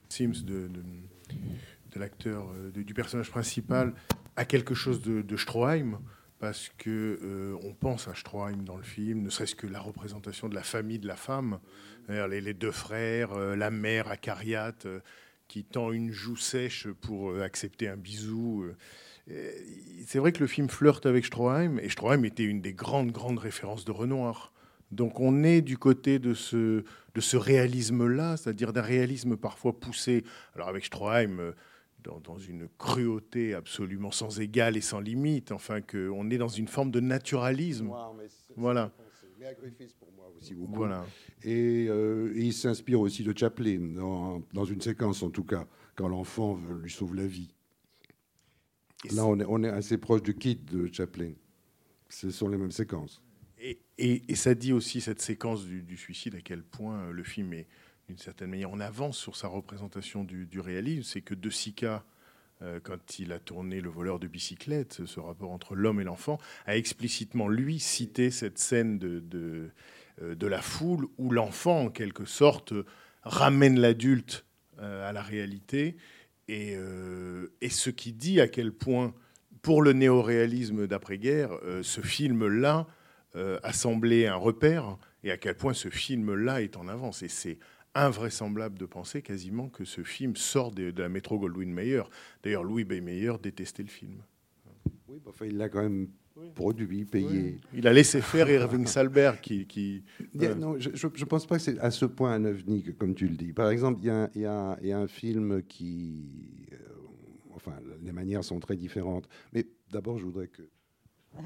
[0.10, 0.70] Sims, de,
[1.96, 3.94] l'acteur, du personnage principal,
[4.36, 6.00] a quelque chose de, Stroheim,
[6.40, 10.50] parce que euh, on pense à Stroheim dans le film, ne serait-ce que la représentation
[10.50, 11.60] de la famille de la femme,
[12.10, 14.88] les, deux frères, euh, la mère acariate
[15.48, 18.66] qui tend une joue sèche pour accepter un bisou.
[20.06, 23.40] C'est vrai que le film flirte avec Stroheim, et Stroheim était une des grandes, grandes
[23.40, 24.54] références de Renoir.
[24.94, 26.84] Donc on est du côté de ce,
[27.16, 30.24] de ce réalisme-là, c'est-à-dire d'un réalisme parfois poussé,
[30.56, 31.52] alors avec Stroheim, euh,
[32.04, 36.92] dans, une cruauté absolument sans égale et sans limite, enfin qu'on est dans une forme
[36.92, 37.90] de naturalisme.
[38.58, 38.92] voilà.
[39.40, 40.03] Mais pour
[40.70, 41.06] Voilà.
[41.44, 43.80] Et, euh, il s'inspire aussi de Chaplin,
[44.54, 47.54] dans, une séquence en tout cas, quand l'enfant lui sauve la vie.
[49.12, 51.34] Là, on est, on est assez proche du kit de Chaplin.
[52.10, 53.22] Ce sont les mêmes séquences.
[53.98, 57.68] Et, ça dit aussi cette séquence du, suicide à quel point euh, le film est
[58.08, 61.04] d'une certaine manière en avance sur sa représentation du, réalisme.
[61.04, 62.04] C'est que De Sica,
[62.62, 66.40] euh, quand il a tourné Le voleur de bicyclette, ce rapport entre l'homme et l'enfant,
[66.66, 69.70] a explicitement lui cité cette scène de, de,
[70.22, 72.74] euh, la foule où l'enfant, en quelque sorte,
[73.24, 74.46] ramène l'adulte
[74.80, 75.96] à la réalité.
[76.50, 76.76] Et,
[77.62, 79.14] et, ce qui dit à quel point,
[79.62, 81.52] pour le néoréalisme d'après-guerre,
[81.84, 82.88] ce film-là
[83.36, 87.24] euh, assembler un repère et à quel point ce film-là est en avance.
[87.24, 87.58] Et c'est
[87.96, 92.04] invraisemblable de penser quasiment que ce film sort de, la métro Goldwyn Mayer.
[92.44, 93.02] D'ailleurs, Louis B.
[93.02, 94.22] Mayer détestait le film.
[95.08, 96.10] Oui, bah, enfin, il l'a quand même
[96.56, 97.60] produit, payé.
[97.74, 99.68] Il a laissé faire Irving Salbert qui...
[99.68, 100.04] qui
[100.34, 103.36] Non, je ne pense pas que c'est à ce point un ovni, comme tu le
[103.36, 103.54] dis.
[103.54, 106.68] Par exemple, il y, y, y, a un film qui...
[106.72, 106.78] Euh,
[107.56, 109.28] enfin, les manières sont très différentes.
[109.54, 110.64] Mais d'abord, je voudrais que...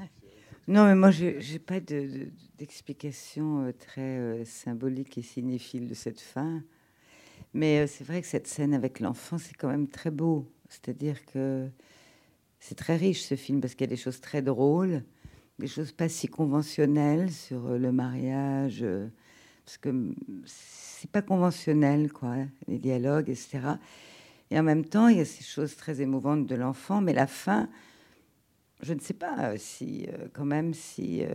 [0.68, 6.20] Non, mais moi, je n'ai pas d'explication de, très euh, symbolique et cinéphile de cette
[6.20, 6.62] fin.
[7.54, 10.46] Mais euh, c'est vrai que cette scène avec l'enfant, c'est quand même très beau.
[10.68, 11.70] C'est-à-dire que
[12.60, 15.02] c'est très riche ce film parce qu'il y a des choses très drôles,
[15.58, 18.84] des choses pas si conventionnelles sur euh, le mariage,
[19.64, 20.14] parce que
[20.46, 22.36] c'est pas conventionnel, quoi,
[22.66, 23.60] les dialogues, etc.
[24.50, 27.26] Et en même temps, il y a ces choses très émouvantes de l'enfant, mais la
[27.26, 27.68] fin,
[28.82, 31.28] je ne sais pas euh, si, euh, quand même, si euh,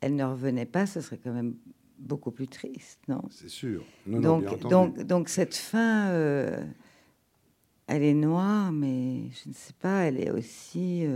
[0.00, 1.56] elle ne revenait pas, ce serait quand même
[1.98, 3.22] beaucoup plus triste, non?
[3.30, 3.84] C'est sûr.
[4.06, 6.10] donc, donc, donc, cette fin,
[7.86, 11.06] elle est noire, mais je ne sais pas, elle est aussi.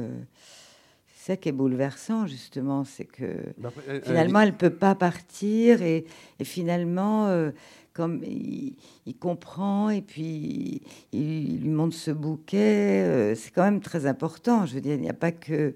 [1.07, 5.83] c'est ça qui est bouleversant, justement, c'est que bah, finalement, elle ne peut pas partir
[5.83, 6.05] et,
[6.39, 7.51] et finalement
[7.99, 14.07] comme il, comprend et puis il, lui montre ce bouquet, euh, c'est quand même très
[14.07, 14.67] important.
[14.67, 15.75] Je veux dire, il n'y a pas que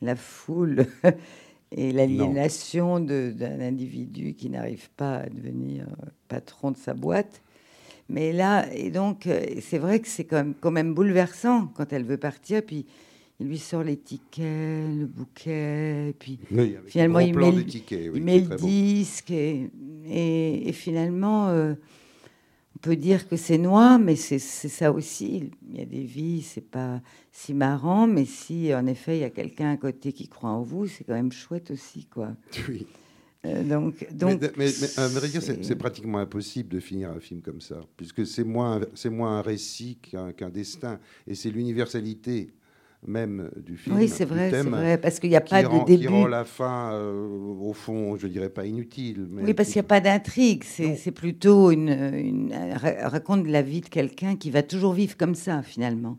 [0.00, 0.86] la foule
[1.72, 5.86] et l'aliénation d'un individu qui n'arrive pas à devenir
[6.28, 7.42] patron de sa boîte.
[8.08, 11.92] Mais là, et donc, euh, c'est vrai que c'est quand même, quand même bouleversant quand
[11.92, 12.62] elle veut partir.
[12.62, 12.86] Puis
[13.40, 14.44] il lui sort les tickets,
[14.96, 16.38] le bouquet, puis
[16.86, 21.74] finalement il met, le disque, et, finalement euh,
[22.76, 25.50] on peut dire que c'est noir, mais c'est ça aussi.
[25.68, 27.00] Il y a des vies, c'est pas
[27.32, 30.62] si marrant, mais si en effet il y a quelqu'un à côté qui croit en
[30.62, 32.30] vous, c'est quand même chouette aussi, quoi.
[32.68, 32.86] Oui.
[33.44, 38.44] Euh, donc, donc, mais, c'est pratiquement impossible de finir un film comme ça, puisque c'est
[38.44, 39.98] moins, c'est moins un récit
[40.36, 42.52] qu'un destin, et c'est l'universalité
[43.06, 43.96] même du film.
[43.96, 46.02] Oui, c'est vrai, c'est vrai, parce qu'il n'y a pas de début.
[46.02, 47.28] Qui rend la fin, euh,
[47.60, 49.26] au fond, je dirais pas inutile.
[49.30, 50.64] Mais oui, parce qu'il n'y a pas d'intrigue.
[50.64, 55.62] C'est plutôt une, une, raconte la vie de quelqu'un qui va toujours vivre comme ça,
[55.62, 56.18] finalement.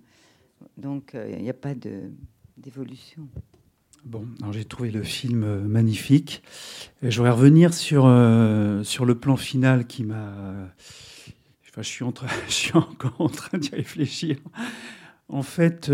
[0.78, 1.74] Donc, euh, il n'y a pas
[2.58, 3.28] d'évolution.
[4.06, 6.44] Bon, j'ai trouvé le film euh, magnifique.
[7.02, 8.04] Je voudrais revenir sur,
[8.84, 10.34] sur le plan final qui m'a.
[11.78, 11.82] Je,
[12.48, 14.38] suis encore en train d'y réfléchir.
[15.28, 15.92] En fait,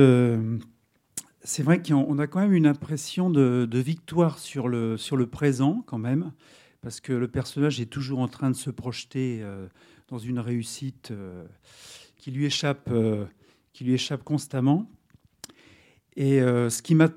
[1.43, 5.83] c'est vrai qu'on a quand même une impression de, victoire sur le, sur le présent,
[5.85, 6.31] quand même,
[6.81, 9.67] parce que le personnage est toujours en train de se projeter euh,
[10.07, 11.45] dans une réussite euh,
[12.17, 13.25] qui, lui échappe, euh,
[13.73, 14.89] qui lui échappe constamment.
[16.17, 17.07] Et ce qui m'a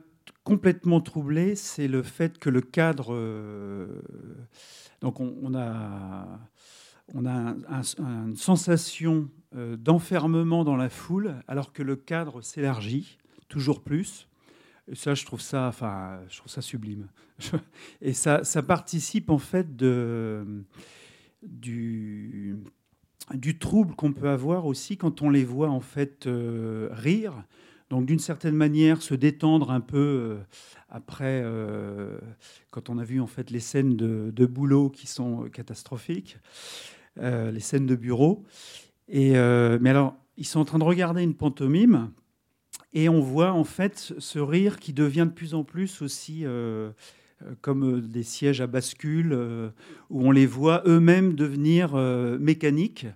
[0.45, 3.17] complètement troublé, c'est le fait que le cadre.
[5.01, 6.39] donc, on, a,
[7.15, 7.57] on a
[7.99, 13.19] une sensation d'enfermement dans la foule, alors que le cadre s'élargit
[13.49, 14.29] toujours plus.
[14.91, 17.09] Et ça, je trouve ça, enfin, je trouve ça sublime.
[18.03, 20.45] Et ça, ça participe en fait de,
[21.43, 22.57] du,
[23.33, 27.45] du trouble qu'on peut avoir aussi quand on les voit en fait euh, rire.
[27.95, 30.37] Donc d'une certaine manière se détendre un peu euh,
[30.89, 32.19] après euh,
[32.71, 36.39] quand on a vu en fait les scènes de, boulot qui sont catastrophiques,
[37.17, 38.45] les scènes de bureau.
[39.09, 42.11] Et mais alors ils sont en train de regarder une pantomime
[42.93, 46.45] et on voit en fait ce rire qui devient de plus en plus aussi
[47.45, 49.71] euh, comme euh, des sièges à bascule, euh,
[50.11, 51.95] où on les voit eux-mêmes devenir
[52.39, 53.07] mécaniques.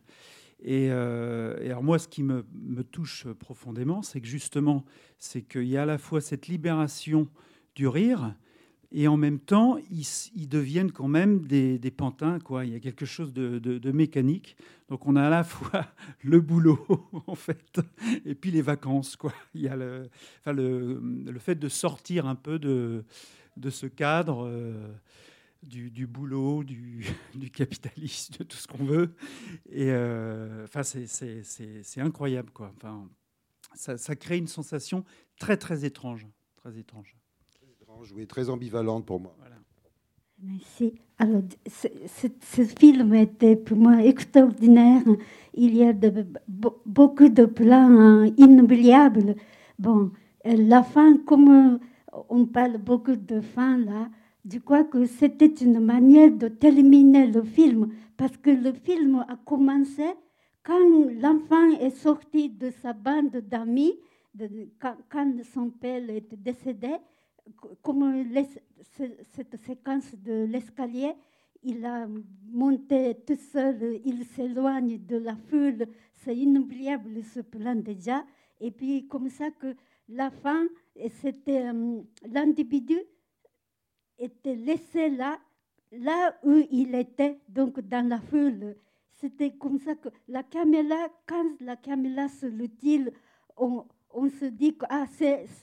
[0.62, 2.44] Et, alors moi, ce qui me,
[2.90, 4.84] touche profondément, c'est que justement,
[5.18, 7.28] c'est qu'il y a à la fois cette libération
[7.74, 8.34] du rire,
[8.90, 12.38] et en même temps, ils, deviennent quand même des, pantins.
[12.38, 12.64] Quoi.
[12.64, 14.56] Il y a quelque chose de, mécanique.
[14.88, 15.86] Donc on a à la fois
[16.22, 16.86] le boulot,
[17.26, 17.80] en fait,
[18.24, 19.16] et puis les vacances.
[19.16, 19.32] Quoi.
[19.54, 20.08] Il y a le,
[20.40, 23.04] enfin, le, le fait de sortir un peu de,
[23.58, 24.88] de ce cadre euh,
[25.62, 27.04] du, boulot, du,
[27.34, 29.14] du, capitalisme, de tout ce qu'on veut.
[29.70, 32.72] Et euh, enfin, c'est incroyable, quoi.
[32.76, 33.08] Enfin,
[33.74, 35.04] ça, crée une sensation
[35.38, 36.26] très, très étrange.
[36.56, 37.16] Très étrange.
[37.54, 39.36] Très étrange, oui, très ambivalente pour moi.
[40.40, 40.94] Merci.
[41.18, 45.02] Alors, ce, film était pour moi extraordinaire.
[45.52, 46.26] Il y a de,
[46.86, 49.34] beaucoup de plans inoubliables.
[49.80, 50.12] Bon,
[50.44, 51.80] la fin, comme
[52.28, 54.08] on parle beaucoup de fin là.
[54.44, 59.36] Je crois que c'était une manière de terminer le film parce que le film a
[59.36, 60.04] commencé
[60.62, 60.78] quand
[61.20, 63.94] l'enfant est sorti de sa bande d'amis,
[64.78, 66.94] quand, son père est décédé,
[67.82, 68.24] comme
[69.34, 71.12] cette séquence de l'escalier,
[71.62, 72.06] il a
[72.50, 78.24] monté tout seul, il s'éloigne de la foule, c'est inoubliable ce plan déjà.
[78.60, 79.74] Et puis comme ça que
[80.08, 80.66] la fin,
[81.20, 82.98] c'était euh, l'individu
[84.18, 85.38] était laissé là,
[85.92, 88.76] là où il était, donc dans la foule.
[89.12, 93.10] C'était comme ça que la caméra, quand la caméra se retire,
[93.56, 95.06] on, on se dit que ah,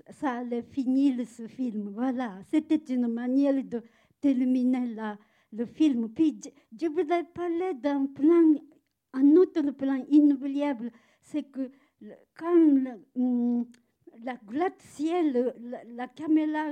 [0.10, 1.90] ça allait finir ce film.
[1.94, 3.82] Voilà, c'était une manière de
[4.20, 5.18] terminer la,
[5.52, 6.10] le film.
[6.10, 6.40] Puis
[6.80, 8.56] je, voudrais parler d'un plan,
[9.14, 10.92] un autre plan inoubliable,
[11.22, 11.72] c'est que
[12.38, 12.56] quand
[13.16, 13.66] hum,
[14.24, 16.66] la la, la, caméra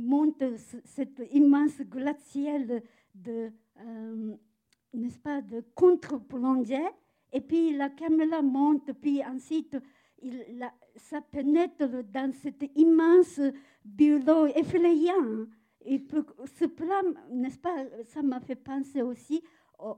[0.00, 0.42] monte
[0.84, 2.82] cette immense glacière
[3.14, 4.34] de, euh,
[4.92, 6.88] n'est-ce pas, de contre-plongée,
[7.32, 9.76] et puis la caméra monte, puis ensuite
[10.22, 13.40] il, ça pénètre dans cet immense
[13.84, 15.46] bureau effrayant.
[15.84, 16.02] Et
[16.58, 19.42] ce plan, n'est-ce pas, ça m'a fait penser aussi
[19.78, 19.96] au,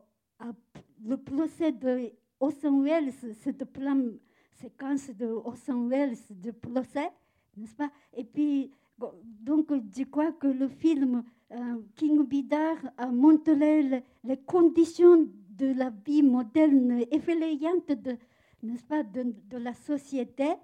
[1.04, 4.10] le procès de Orson Welles, ce plan
[4.52, 7.10] séquence de Orson Welles de procès,
[7.56, 11.22] n'est-ce pas Et puis, donc, je crois que le film
[11.52, 11.56] euh,
[11.94, 13.82] King Bidar a montré
[14.24, 18.16] les, conditions de la vie moderne effrayante, de,
[18.62, 20.54] n'est-ce pas, de, la société.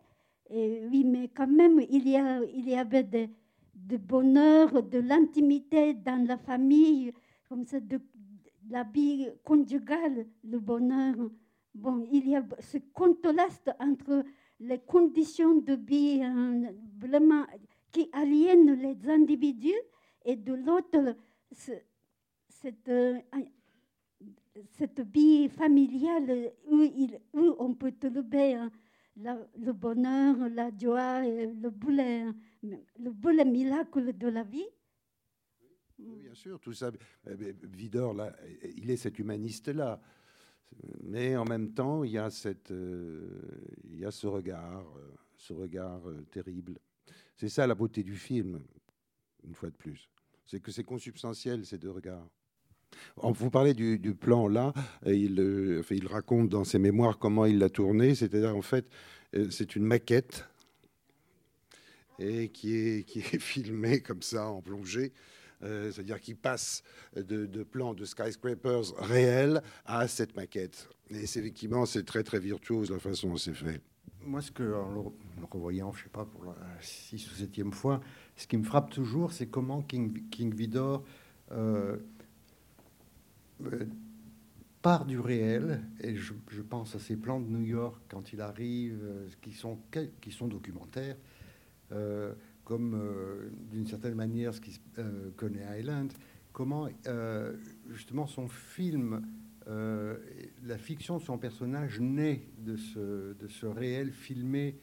[0.50, 3.28] Et oui, mais quand même, il y, a, il y avait de,
[3.74, 7.12] de bonheur, de l'intimité dans la famille,
[7.48, 8.00] comme ça, de,
[8.70, 11.14] la vie conjugale, le bonheur
[11.74, 14.24] bon, il y a ce contraste entre
[14.60, 16.62] les conditions de vie hein,
[16.98, 17.44] vraiment
[17.92, 19.80] qui aliènent les individus
[20.24, 21.16] et de l'autre,
[21.50, 23.18] cette, euh,
[24.78, 26.82] cette vie familiale où,
[27.34, 28.70] où on peut trouver hein,
[29.16, 32.24] le bonheur, la joie, le boulet,
[32.62, 34.68] le boulet miracle de la vie.
[35.98, 36.90] Bien sûr, tout ça.
[37.28, 38.34] Eh Vidor, là,
[38.76, 40.00] il est cet humaniste-là.
[41.02, 43.40] Mais en même temps, il y a, cette, euh,
[43.84, 46.78] il y a ce regard, euh, ce regard euh, terrible.
[47.36, 48.60] C'est ça la beauté du film,
[49.44, 50.08] une fois de plus.
[50.46, 52.28] C'est que c'est consubstantiel, ces deux regards.
[53.16, 54.74] Vous parlez du, plan là,
[55.06, 58.86] il, il, raconte dans ses mémoires comment il l'a tourné, c'est-à-dire en fait,
[59.50, 60.46] c'est une maquette
[62.18, 65.12] et qui est, qui filmée comme ça en plongée
[65.64, 66.82] euh, c'est-à-dire qu'il passe
[67.14, 70.88] de, plans de skyscrapers réels à cette maquette.
[71.10, 73.80] Et c'est effectivement, c'est très très virtuose la façon dont c'est fait.
[74.24, 78.00] Moi, ce que, en le, revoyant, je sais pas, pour la six ou septième fois,
[78.36, 81.04] ce qui me frappe toujours, c'est comment King, Vidor
[81.50, 81.96] euh,
[83.64, 83.86] euh,
[84.80, 89.00] part du réel, et je, pense à ces plans de New York quand il arrive,
[89.40, 89.78] qui, sont,
[90.20, 91.16] qui sont documentaires,
[92.64, 96.12] comme euh, d'une certaine manière ce qui euh, connaît Island,
[96.52, 97.56] comment euh,
[97.90, 99.26] justement son film,
[99.68, 100.16] euh,
[100.64, 104.76] la fiction de son personnage naît de ce, de ce réel filmé,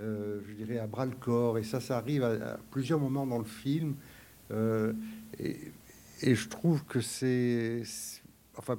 [0.00, 1.58] euh, je dirais, à bras le corps.
[1.58, 3.94] Et ça, ça arrive à, plusieurs moments dans le film.
[4.50, 4.92] Euh,
[5.38, 5.72] et,
[6.22, 7.82] je trouve que c'est,
[8.56, 8.78] enfin,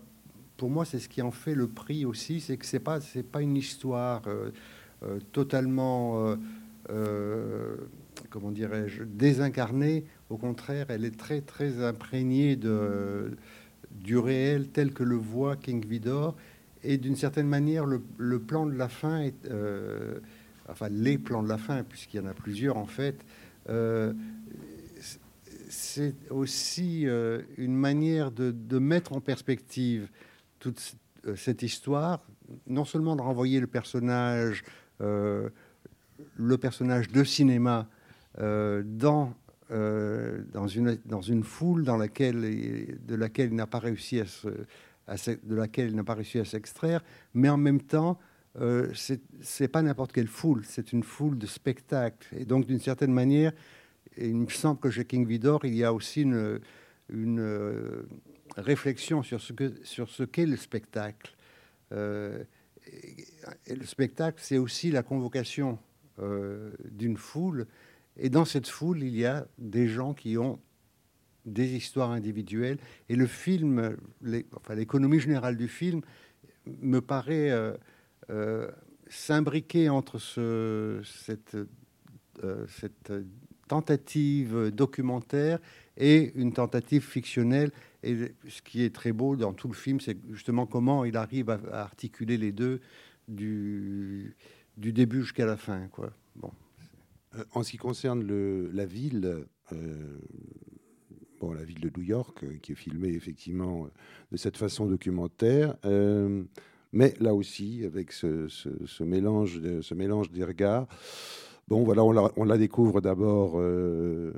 [0.58, 3.24] pour moi, c'est ce qui en fait le prix aussi, c'est que c'est pas, c'est
[3.24, 4.24] pas une histoire
[5.32, 6.36] totalement,
[8.32, 10.06] comment dirais-je, désincarnée.
[10.32, 13.38] Au contraire, elle est très, très imprégnée de,
[14.08, 16.36] du réel tel que le voit King Vidor.
[16.82, 20.20] Et d'une certaine manière, le, plan de la fin est, euh,
[20.70, 23.26] enfin, les plans de la fin, puisqu'il y en a plusieurs en fait,
[23.70, 24.14] euh,
[25.68, 30.10] c'est aussi euh, une manière de, de mettre en perspective
[30.60, 30.96] toute
[31.36, 32.22] cette histoire,
[32.66, 34.64] non seulement de renvoyer le personnage,
[35.02, 35.52] le
[36.58, 37.90] personnage de cinéma
[38.40, 39.34] dans,
[39.72, 44.26] euh, dans, une, dans une foule dans laquelle, de laquelle il n'a pas réussi à
[45.08, 47.02] de laquelle il n'a pas réussi à s'extraire,
[47.34, 48.20] mais en même temps,
[48.60, 48.92] euh,
[49.42, 52.28] c'est pas n'importe quelle foule, c'est une foule de spectacles.
[52.36, 53.52] Et donc, d'une certaine manière,
[54.18, 56.60] il me semble que chez King Vidor, il y a aussi une,
[57.10, 58.08] une euh,
[58.58, 61.36] réflexion sur ce que sur qu'est le spectacle.
[61.92, 62.44] Euh,
[63.68, 65.78] et, le spectacle, c'est aussi la convocation
[66.90, 67.68] d'une foule.
[68.20, 70.60] Et dans cette foule, il y a des gens qui ont
[71.46, 72.78] des histoires individuelles.
[73.10, 76.02] Et le film, l'économie générale du film
[76.66, 77.74] me paraît euh,
[78.30, 78.70] euh,
[79.08, 81.58] s'imbriquer entre euh, cette
[83.68, 85.60] tentative documentaire
[85.96, 87.72] et une tentative fictionnelle.
[88.04, 91.50] Et ce qui est très beau dans tout le film, c'est justement comment il arrive
[91.50, 92.82] à, à articuler les deux
[93.28, 94.36] du,
[94.76, 95.88] du début jusqu'à la fin.
[95.88, 96.12] Quoi.
[96.36, 96.52] Bon.
[97.36, 98.26] Euh, En ce qui concerne
[98.72, 100.20] la ville, euh,
[101.40, 103.88] bon, la ville de New York, euh, qui est filmée effectivement
[104.32, 105.76] de cette façon documentaire,
[106.94, 110.88] mais là aussi avec ce, mélange, ce mélange des regards.
[111.68, 114.34] Bon, voilà, on la, on la découvre d'abord vue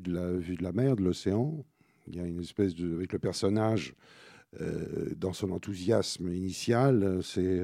[0.00, 1.64] de la vue de la mer, de l'océan.
[2.08, 3.94] Il y a une espèce de avec le personnage
[5.16, 7.62] dans son enthousiasme initial, c'est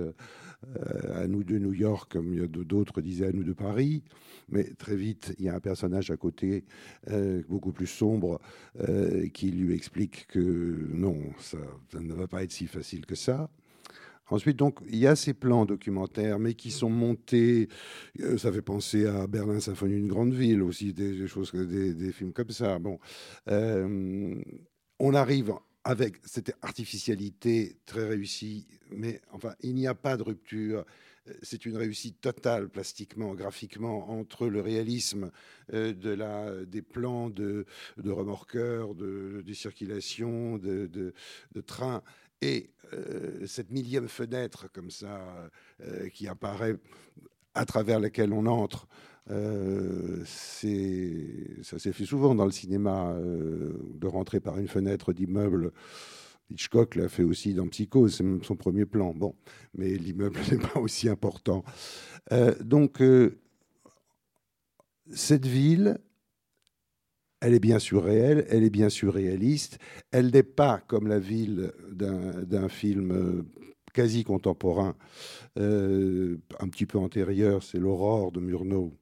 [1.15, 4.03] à nous de New York, comme d'autres disaient à nous de Paris.
[4.51, 6.65] Mais très vite, il y a un personnage à côté,
[7.09, 8.41] euh, beaucoup plus sombre,
[8.81, 11.59] euh, qui lui explique que non, ça,
[11.99, 13.49] ne va pas être si facile que ça.
[14.29, 17.69] Ensuite, donc, il y a ces plans documentaires, mais qui sont montés.
[18.21, 22.33] euh, ça fait penser à Berlin Symphonie d'une grande ville aussi, des, choses, des, films
[22.33, 22.79] comme ça.
[22.79, 22.99] Bon,
[23.49, 24.41] Euh,
[25.01, 25.55] on arrive
[25.85, 30.85] avec cette artificialité très réussie, mais enfin, il n'y a pas de rupture.
[31.29, 35.31] Euh, C'est une réussite totale, plastiquement, graphiquement, entre le réalisme
[35.73, 37.67] euh, des plans de,
[38.05, 41.13] remorqueurs, de, de circulation, de,
[41.67, 42.03] trains,
[42.43, 45.51] et euh, cette millième fenêtre comme ça
[46.13, 46.77] qui apparaît
[47.55, 48.87] à travers laquelle on entre.
[49.29, 55.73] Euh, ça s'est fait souvent dans le cinéma euh, de rentrer par une fenêtre d'immeuble.
[56.51, 59.15] Hitchcock l'a fait aussi dans Psychose, c'est même son premier plan.
[59.15, 59.35] Bon,
[59.75, 61.65] mais l'immeuble n'est pas aussi important.
[62.33, 63.39] Euh, donc, euh,
[65.13, 65.99] cette ville,
[67.41, 69.79] elle est bien sûr réelle, elle est bien sûr réaliste.
[70.11, 73.45] Elle n'est pas comme la ville d'un film
[73.93, 74.95] quasi contemporain,
[75.57, 79.00] un petit peu antérieur, c'est l'Aurore de Murnau,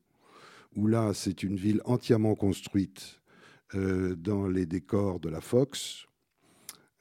[0.78, 3.20] où là, c'est une ville entièrement construite
[3.74, 6.06] euh, dans les décors de la Fox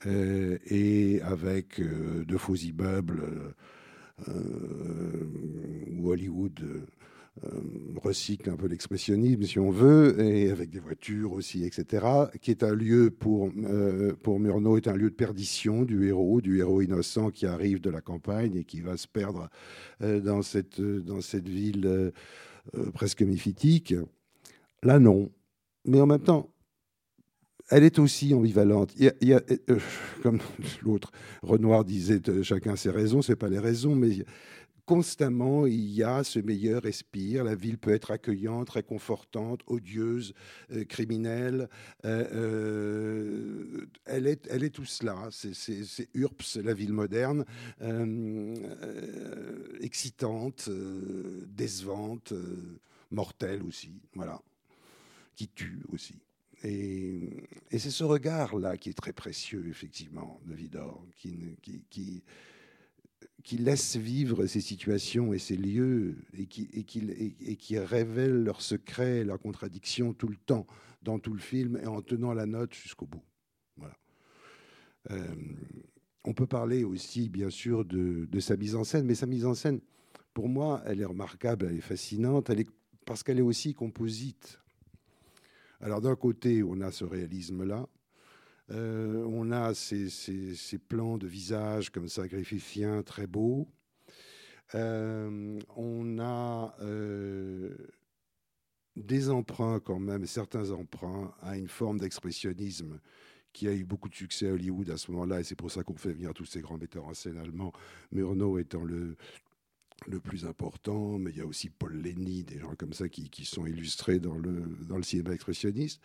[0.07, 3.21] euh, et avec euh, de faux immeubles
[5.95, 6.59] où Hollywood
[8.01, 12.03] recycle un peu l'expressionnisme, si on veut, et avec des voitures aussi, etc.,
[12.41, 13.51] qui est un lieu pour,
[14.23, 17.91] pour Murnau, est un lieu de perdition du héros, du héros innocent qui arrive de
[17.91, 19.49] la campagne et qui va se perdre
[20.01, 22.11] dans, cette, dans cette ville
[22.75, 23.93] euh, presque méphitique.
[24.83, 25.31] Là, non.
[25.85, 26.49] Mais en même temps,
[27.69, 28.93] elle est aussi ambivalente.
[29.01, 29.79] Euh,
[30.23, 30.39] comme
[30.83, 31.11] l'autre,
[31.41, 34.25] Renoir disait, euh, chacun ses raisons, c'est pas les raisons, mais
[34.87, 37.43] constamment, il y a ce meilleur respire.
[37.43, 40.33] La ville peut être accueillante, réconfortante, odieuse,
[40.71, 41.69] euh, criminelle.
[42.05, 45.27] Euh, euh, elle, est, elle est tout cela.
[45.29, 47.43] C'est- URPS, la ville moderne,
[49.81, 50.69] excitante,
[51.49, 52.33] décevante,
[53.11, 53.91] mortelle aussi.
[54.15, 54.41] Voilà.
[55.35, 56.15] Qui tue aussi.
[56.63, 57.29] Et,
[57.71, 62.23] et c'est ce regard-là qui est très précieux, effectivement, de Vidor, qui,
[63.43, 66.69] qui laissent vivre ces situations et ces lieux et qui,
[67.69, 70.65] et révèlent leurs secrets, leurs contradictions tout le temps
[71.01, 73.23] dans tout le film et en tenant la note jusqu'au bout.
[73.77, 73.95] Voilà.
[75.11, 75.35] Euh,
[76.25, 79.53] on peut parler aussi, bien sûr, de, sa mise en scène, mais sa mise en
[79.53, 79.79] scène,
[80.33, 82.51] pour moi, elle est remarquable, elle est fascinante,
[83.05, 84.59] parce qu'elle est aussi composite.
[85.79, 87.87] Alors d'un côté, on a ce réalisme-là,
[88.71, 90.09] euh, on a ces,
[90.87, 92.23] plans de visage comme ça,
[93.05, 93.67] très beaux.
[94.75, 97.73] Euh, on a euh,
[98.97, 102.99] des emprunts quand même, certains emprunts à une forme d'expressionnisme
[103.53, 105.83] qui a eu beaucoup de succès à Hollywood à ce moment-là, et c'est pour ça
[105.83, 107.71] qu'on fait venir tous ces grands metteurs en scène allemands,
[108.11, 109.15] Murnau étant le,
[110.05, 113.45] le plus important, mais il y a aussi Paul Lenny, des gens comme ça qui,
[113.45, 116.01] sont illustrés dans le, dans le cinéma expressionniste.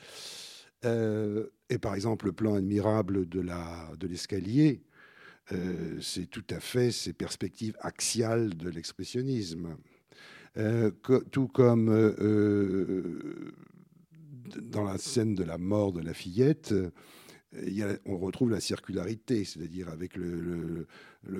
[0.84, 4.82] Euh, et par exemple, le plan admirable de l'escalier,
[5.52, 9.76] euh, c'est tout à fait ces perspectives axiales de l'expressionnisme.
[10.58, 10.90] Euh,
[11.30, 11.86] tout comme
[14.60, 16.74] dans la scène de la mort de la fillette,
[18.04, 20.86] on retrouve la circularité, c'est-à-dire avec le,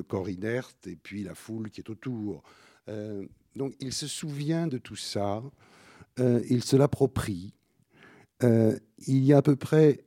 [0.09, 2.43] corps inerte et puis la foule qui est autour.
[3.55, 5.43] donc il se souvient de tout ça,
[6.19, 7.53] il se l'approprie,
[8.43, 10.05] euh, il y a à peu près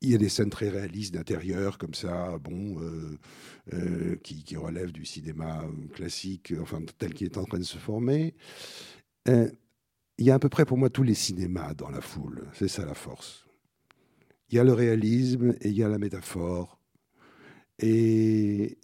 [0.00, 3.18] il y a des scènes très réalistes d'intérieur, comme ça, bon, euh,
[3.72, 8.34] euh, qui, relèvent du cinéma classique, enfin, tel qu'il est en train de se former.
[9.26, 9.48] il
[10.18, 12.46] y a à peu près pour moi tous les cinémas dans la foule.
[12.52, 13.46] C'est ça la force.
[14.50, 16.78] Il y a le réalisme et il y a la métaphore.
[17.78, 18.76] Et,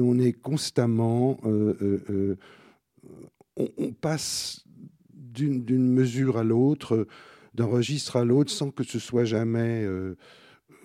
[0.00, 1.40] on est constamment.
[1.42, 2.36] on,
[3.56, 4.64] on, passe
[5.12, 7.08] d'une mesure à l'autre
[7.60, 10.16] d'un registre à l'autre sans que ce soit jamais euh,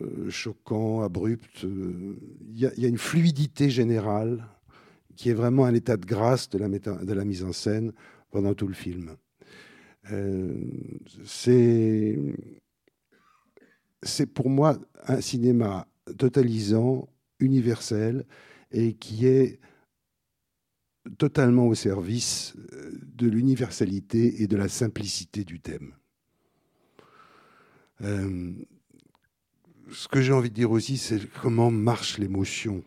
[0.01, 1.63] euh, choquant, abrupt.
[1.63, 2.17] Euh,
[2.49, 4.45] il y, a une fluidité générale
[5.15, 7.93] qui est vraiment un état de grâce de la, mise en scène
[8.30, 9.15] pendant tout le film.
[11.23, 12.17] c'est
[14.34, 17.07] pour moi un cinéma totalisant,
[17.39, 18.26] universel,
[18.71, 19.59] et qui est
[21.17, 22.53] totalement au service
[23.01, 25.93] de l'universalité et de la simplicité du thème.
[28.02, 28.54] Euh,
[29.91, 32.84] ce que j'ai envie de dire aussi, c'est comment marche l'émotion.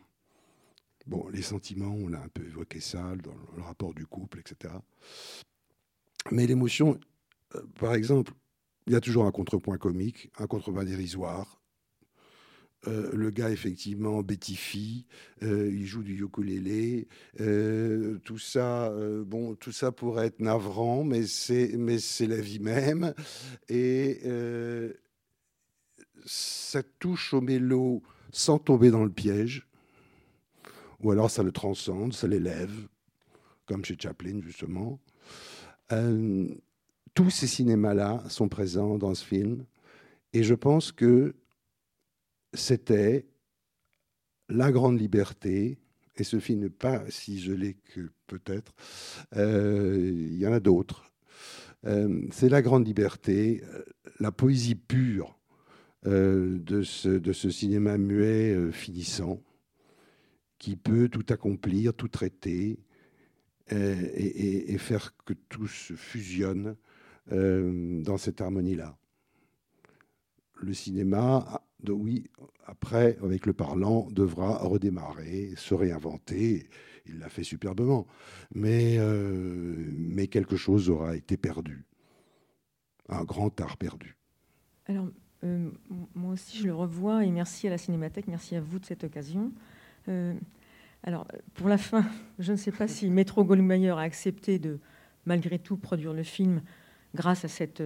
[1.07, 4.75] Bon, les sentiments, on a un peu évoqué ça dans le rapport du couple, etc.
[6.31, 7.01] Mais l'émotion,
[7.55, 8.33] euh, par exemple,
[8.87, 11.58] il y a toujours un contrepoint comique, un contrepoint dérisoire.
[12.87, 15.05] Euh, le gars, effectivement, bétifie,
[15.43, 17.09] il joue du ukulélé,
[18.25, 18.93] tout ça,
[19.27, 23.15] bon, tout ça pourrait être navrant, mais c'est, mais c'est la vie même.
[23.69, 24.21] Et
[26.25, 28.03] ça touche au mélo
[28.33, 29.67] sans tomber dans le piège,
[31.01, 32.89] ou alors ça le transcende, ça l'élève,
[33.67, 35.01] comme chez Chaplin, justement.
[37.15, 39.65] tous ces cinémas-là sont présents dans ce film,
[40.33, 41.35] et je pense que
[42.55, 43.27] c'était
[44.49, 45.79] la grande liberté,
[46.17, 48.75] et ce film n'est pas si gelé que peut-être,
[49.37, 51.05] euh, il y en a d'autres.
[51.87, 53.85] Euh, c'est la grande liberté, euh,
[54.19, 55.35] la poésie pure
[56.05, 59.43] de ce, de, ce, cinéma muet finissant,
[60.59, 62.79] qui peut tout accomplir, tout traiter,
[63.71, 66.77] et, et, faire que tout se fusionne
[67.31, 68.97] dans cette harmonie-là.
[70.63, 72.25] Le cinéma oui,
[72.67, 76.69] après, avec le parlant, devra redémarrer, se réinventer.
[77.07, 78.07] Il l'a fait superbement.
[78.55, 81.87] Mais, euh, quelque chose aura été perdu.
[83.09, 84.17] Un grand art perdu.
[84.87, 85.09] Alors,
[85.45, 85.71] euh,
[86.15, 89.05] moi aussi, je le revois et merci à la Cinémathèque, merci à vous de cette
[89.05, 89.53] occasion.
[90.09, 90.35] Euh,
[91.05, 92.05] alors, pour la fin,
[92.39, 94.79] je ne sais pas si Metro Goldwyn a accepté de,
[95.25, 96.61] malgré tout, produire le film
[97.15, 97.83] grâce à cette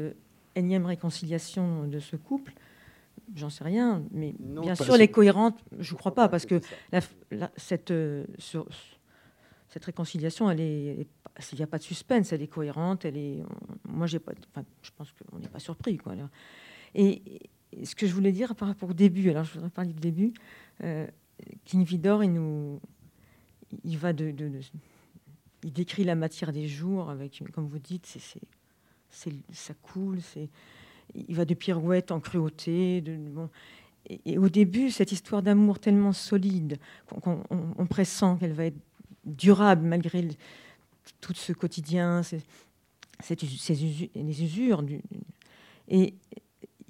[0.57, 2.55] énième réconciliation de ce couple
[3.35, 6.61] j'en sais rien, mais bien sûr, les cohérentes, je ne crois pas, parce que
[7.57, 8.25] cette, euh,
[9.69, 11.07] cette réconciliation, elle est,
[11.53, 13.43] il n'y a pas de suspense, elle est cohérente, elle est,
[13.89, 16.15] moi, j'ai pas, enfin, je pense qu'on n'est pas surpris, quoi.
[16.95, 17.23] Et,
[17.85, 20.35] ce que je voulais dire par rapport au début, alors je voudrais parler du début,
[20.85, 21.07] euh,
[21.65, 22.81] King Vidor, il nous,
[23.83, 24.35] il va de,
[25.65, 30.51] il décrit la matière des jours avec, comme vous dites, c'est, ça coule, c'est
[31.15, 33.03] il va de pirouette en cruauté.
[34.25, 36.79] Et, au début, cette histoire d'amour tellement solide
[37.09, 38.79] qu'on pressent qu'elle va être
[39.25, 40.29] durable malgré
[41.21, 42.41] tout ce quotidien, ces,
[43.31, 44.83] les usures.
[44.83, 45.01] Du,
[45.89, 46.15] et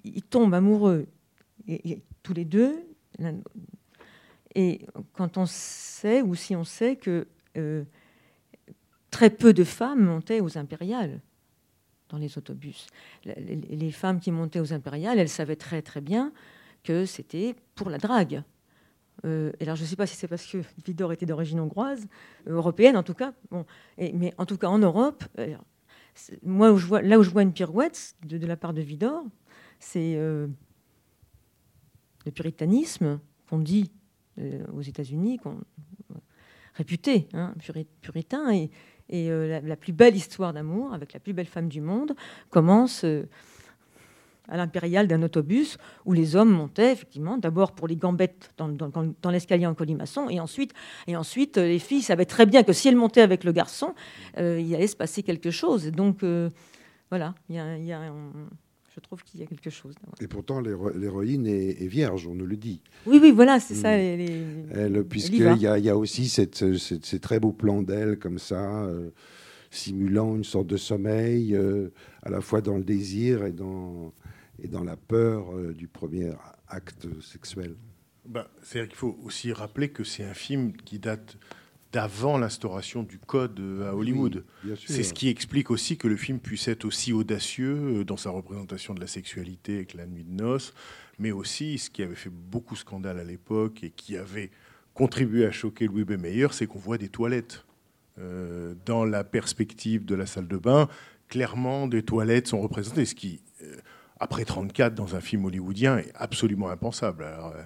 [0.04, 1.06] ils tombent amoureux,
[1.68, 2.86] et, tous les deux.
[4.54, 7.84] Et quand on sait, ou si on sait que euh,
[9.10, 11.20] très peu de femmes montaient aux impériales
[12.12, 12.86] dans les autobus.
[13.24, 16.32] Les, femmes qui montaient aux impériales, elles savaient très très bien
[16.84, 18.44] que c'était pour la drague.
[19.24, 22.06] Euh, alors je ne sais pas si c'est parce que Vidor était d'origine hongroise,
[22.46, 23.32] euh, européenne en tout cas.
[23.50, 23.64] Bon,
[23.98, 25.24] et, mais en tout cas en Europe,
[26.42, 29.24] moi où je vois, là où je vois une pirouette de, la part de Vidor,
[29.80, 30.46] c'est euh,
[32.26, 33.90] le puritanisme qu'on dit
[34.72, 35.60] aux États-Unis, qu'on
[36.74, 38.70] réputé hein, puri- puritain, et,
[39.12, 42.14] et euh, la, plus belle histoire d'amour avec la plus belle femme du monde
[42.50, 43.04] commence.
[43.04, 43.24] euh,
[44.48, 49.66] à l'impériale d'un autobus où les hommes montaient effectivement d'abord pour les gambettes dans, l'escalier
[49.66, 50.72] en colimaçon et ensuite,
[51.06, 53.94] et ensuite euh, les filles savaient très bien que si elles montaient avec le garçon,
[54.36, 55.86] il allait se passer quelque chose.
[55.86, 56.24] Et donc
[57.08, 58.12] voilà, il y a,
[58.95, 59.95] je trouve qu'il y a quelque chose.
[60.20, 62.82] Et pourtant, l'héro- l'héroïne est, est vierge, on nous le dit.
[63.07, 63.95] Oui, oui, voilà, c'est ça.
[63.97, 63.99] Mm.
[64.01, 64.32] les- les-
[64.72, 68.84] Elle, elle puisqu'il y a- aussi cette, cette- ces très beaux plans d'elle comme ça,
[68.84, 69.11] euh,
[69.70, 71.88] simulant une sorte de sommeil, euh,
[72.22, 74.12] à la fois dans le désir et dans,
[74.62, 76.30] et dans la peur euh, du premier
[76.68, 77.74] acte sexuel.
[78.28, 81.36] Ben, C'est-à-dire qu'il faut aussi rappeler que c'est un film qui date
[81.93, 84.45] d'avant l'instauration du code euh, à Hollywood.
[84.64, 88.16] Oui, c'est ce qui explique aussi que le film puisse être aussi audacieux euh, dans
[88.16, 90.72] sa représentation de la sexualité avec La Nuit de Noces,
[91.18, 94.51] mais aussi ce qui avait fait beaucoup scandale à l'époque et qui avait
[94.95, 96.12] contribué à choquer Louis B.
[96.12, 97.64] Mayer, c'est qu'on voit des toilettes.
[98.18, 100.86] Euh, dans la perspective de la salle de bain,
[101.28, 103.76] clairement, des toilettes sont représentées, ce qui, euh,
[104.20, 107.24] après 34, dans un film hollywoodien, est absolument impensable.
[107.24, 107.62] Alors, euh,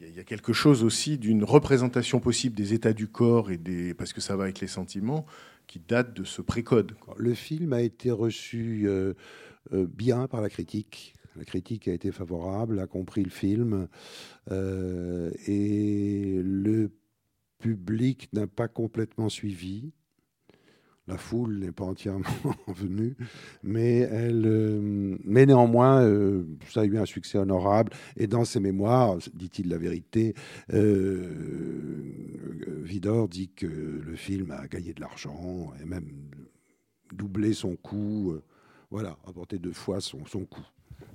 [0.00, 3.94] il y a- quelque chose aussi d'une représentation possible des états du corps et des
[3.94, 5.26] parce que ça va avec les sentiments
[5.66, 6.96] qui date de ce précode.
[7.16, 9.14] Le film a été reçu euh,
[9.72, 11.14] euh, bien par la critique.
[11.36, 13.88] La critique a été favorable, a compris le film,
[14.50, 16.90] euh, et le
[17.58, 19.92] public n'a pas complètement suivi.
[21.08, 22.24] La foule n'est pas entièrement
[22.68, 23.16] venue,
[23.62, 27.92] mais, elle, euh, mais néanmoins, euh, ça a eu un succès honorable.
[28.16, 30.34] Et dans ses mémoires, dit-il la vérité,
[30.72, 31.30] euh,
[32.82, 36.10] Vidor dit que le film a gagné de l'argent et même
[37.12, 38.34] doublé son coût,
[38.90, 40.66] voilà, apporté deux fois son coût.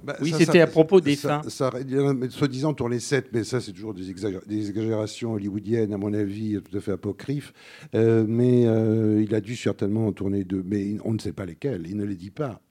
[0.03, 1.49] Bah, Oui, c'était à propos des ça- fins.
[1.49, 4.45] Ça, il y en a, mais soi-disant tourné 7, mais ça c'est toujours des, exagé-
[4.47, 7.53] des exagérations hollywoodiennes, à mon avis, tout à fait apocryphes.
[7.95, 11.45] Euh, mais euh, il a dû certainement en tourner deux, mais on ne sait pas
[11.45, 12.61] lesquels, il ne les dit pas.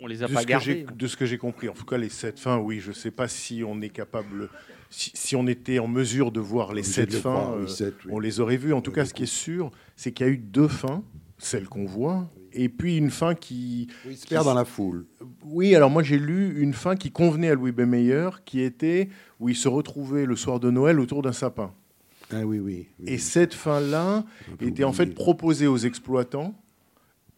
[0.00, 0.86] On les a de pas gardés.
[0.96, 3.10] De ce que j'ai compris, en tout cas les sept fins, oui, je ne sais
[3.12, 4.48] pas si on est capable,
[4.90, 8.10] si, si on était en mesure de voir les sept fins, euh, oui.
[8.10, 8.72] on les aurait vues.
[8.72, 11.04] En tout cas, ce qui est sûr, c'est qu'il y a eu deux fins,
[11.38, 13.88] celle qu'on voit, et puis une fin qui...
[14.08, 15.06] Il se perd dans la foule.
[15.44, 17.80] Oui, alors moi j'ai lu une fin qui convenait à Louis B.
[17.82, 19.08] Mayer, qui était
[19.40, 21.72] où il se retrouvait le soir de Noël autour d'un sapin.
[22.32, 22.86] Ah oui, oui.
[23.06, 24.24] Et cette fin-là
[24.60, 26.54] était en fait proposée aux exploitants,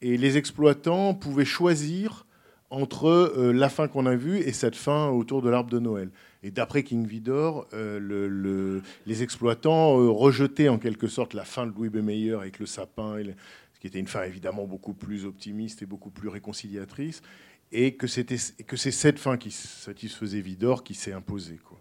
[0.03, 2.27] et les exploitants pouvaient choisir
[2.71, 6.11] entre euh, la fin qu'on a vue et cette fin autour de l'arbre de Noël.
[6.43, 11.45] Et d'après King Vidor, euh, le- le- les exploitants euh, rejetaient en quelque sorte la
[11.45, 11.97] fin de Louis B.
[11.97, 13.35] Mayer avec le sapin, et le-
[13.85, 17.21] qui était une fin évidemment beaucoup plus optimiste et beaucoup plus réconciliatrice,
[17.71, 21.59] et que, c'était, que c'est cette fin qui satisfaisait Vidor qui s'est imposée.
[21.63, 21.79] Quoi.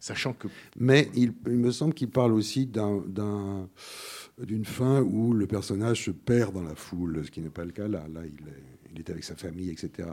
[0.00, 0.48] Sachant que
[0.80, 3.68] Mais il, il me semble qu'il parle aussi d'un- d'un-
[4.42, 7.70] d'une fin où le personnage se perd dans la foule, ce qui n'est pas le
[7.70, 8.04] cas là.
[8.12, 10.08] Là, il est, il est avec sa famille, etc.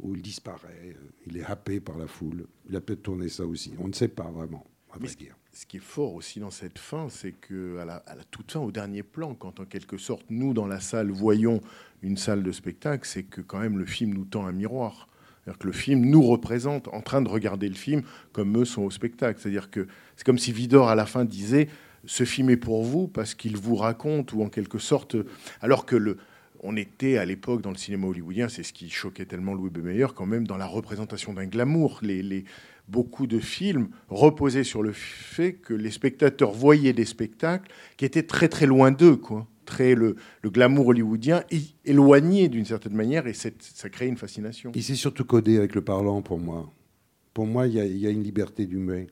[0.00, 2.46] Où il disparaît, il est happé par la foule.
[2.70, 3.74] Il a peut-être tourné ça aussi.
[3.78, 5.36] On ne sait pas vraiment, à vrai dire.
[5.56, 8.70] Ce qui est fort aussi dans cette fin, c'est que à la, toute fin, au
[8.70, 11.62] dernier plan, quand en quelque sorte nous dans la salle voyons
[12.02, 15.08] une salle de spectacle, c'est que quand même le film nous tend un miroir.
[15.42, 18.02] C'est-à-dire que le film nous représente en train de regarder le film
[18.32, 19.40] comme eux sont au spectacle.
[19.40, 19.86] C'est-à-dire que
[20.16, 21.68] c'est comme si Vidor à la fin disait
[22.04, 25.16] ce film est pour vous parce qu'il vous raconte ou en quelque sorte,
[25.62, 26.18] alors que
[26.60, 29.78] on était à l'époque dans le cinéma hollywoodien, c'est ce qui choquait tellement Louis B.
[29.78, 32.00] Mayer, quand même dans la représentation d'un glamour.
[32.88, 38.22] Beaucoup de films reposaient sur le fait que les spectateurs voyaient des spectacles qui étaient
[38.22, 39.46] très très loin d'eux, quoi.
[39.64, 40.14] Très le,
[40.44, 41.42] glamour hollywoodien
[41.84, 43.50] éloigné d'une certaine manière, et ça
[43.90, 44.70] crée une fascination.
[44.76, 46.70] Il s'est surtout codé avec le parlant pour moi.
[47.34, 49.06] Pour moi, il y a, une liberté d'humain.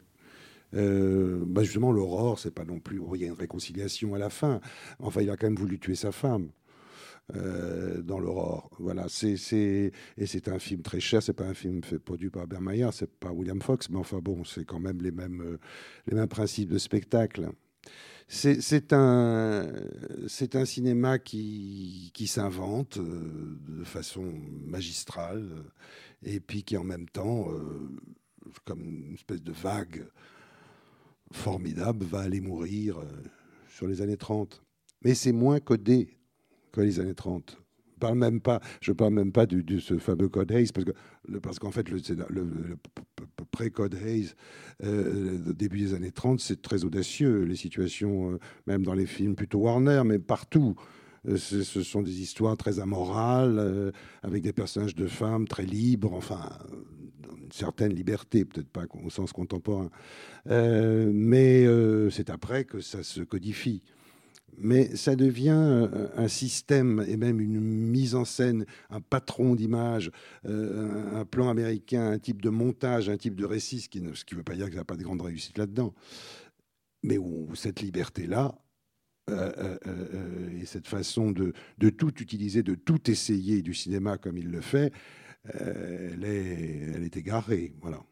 [0.74, 3.00] Euh, bah justement, l'aurore, c'est pas non plus.
[3.14, 4.60] Il y a une réconciliation à la fin.
[5.00, 6.48] Enfin, il a quand même voulu tuer sa femme
[7.34, 8.68] euh, dans l'aurore.
[8.78, 9.36] Voilà, c'est
[10.18, 11.22] et c'est un film très cher.
[11.22, 14.44] C'est pas un film fait produit par Bermayer, c'est pas William Fox, mais enfin bon,
[14.44, 15.58] c'est quand même les mêmes euh,
[16.06, 17.48] les mêmes principes de spectacle.
[18.28, 19.72] C'est un,
[20.54, 24.34] un cinéma qui, qui s'invente euh, de façon
[24.66, 25.48] magistrale
[26.22, 27.48] et puis qui en même temps,
[28.64, 30.06] comme une espèce de vague,
[31.32, 32.98] formidable va aller mourir
[33.68, 34.62] sur les années 30.
[35.02, 36.16] Mais c'est moins codé
[36.74, 37.58] que les années 30.
[37.94, 38.40] Je parle même
[38.80, 40.90] je parle même pas de, ce fameux code Hayes, parce que
[41.38, 41.98] parce qu'en fait le,
[43.50, 44.32] pré-code Hayes,
[44.82, 47.44] euh, début des années 30, c'est très audacieux.
[47.44, 50.74] Les situations, euh, même dans les films plutôt Warner, mais partout,
[51.28, 56.50] euh, ce, sont des histoires très amorales, avec des personnages de femmes très libres, enfin,
[57.40, 59.88] une certaine liberté, peut-être pas au sens contemporain.
[60.46, 61.66] Mais
[62.10, 63.82] c'est après que ça se codifie
[64.58, 70.10] mais ça devient un système et même une mise en scène, un patron d'image,
[70.46, 74.10] euh, un plan américain, un type de montage, un type de récit, ce qui ne
[74.10, 75.94] veut pas dire qu'il n'y a pas de grande réussite là-dedans,
[77.02, 78.54] mais où, cette liberté-là
[79.30, 81.52] euh, euh, et cette façon de,
[81.90, 84.92] tout utiliser, de tout essayer du cinéma comme il le fait,
[85.44, 87.74] elle, est, elle est égarée.
[87.82, 88.02] Voilà.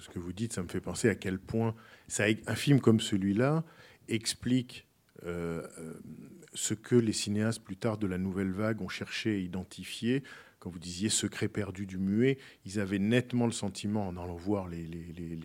[0.00, 1.74] Ce que vous dites, ça me fait penser à quel point
[2.06, 3.64] ça, un film comme celui-là
[4.08, 4.87] explique
[5.24, 10.22] ce que les cinéastes plus tard de la nouvelle vague ont cherché à identifier.
[10.58, 14.68] Quand vous disiez secret perdu du muet, ils avaient nettement le sentiment, en allant voir
[14.68, 14.84] les,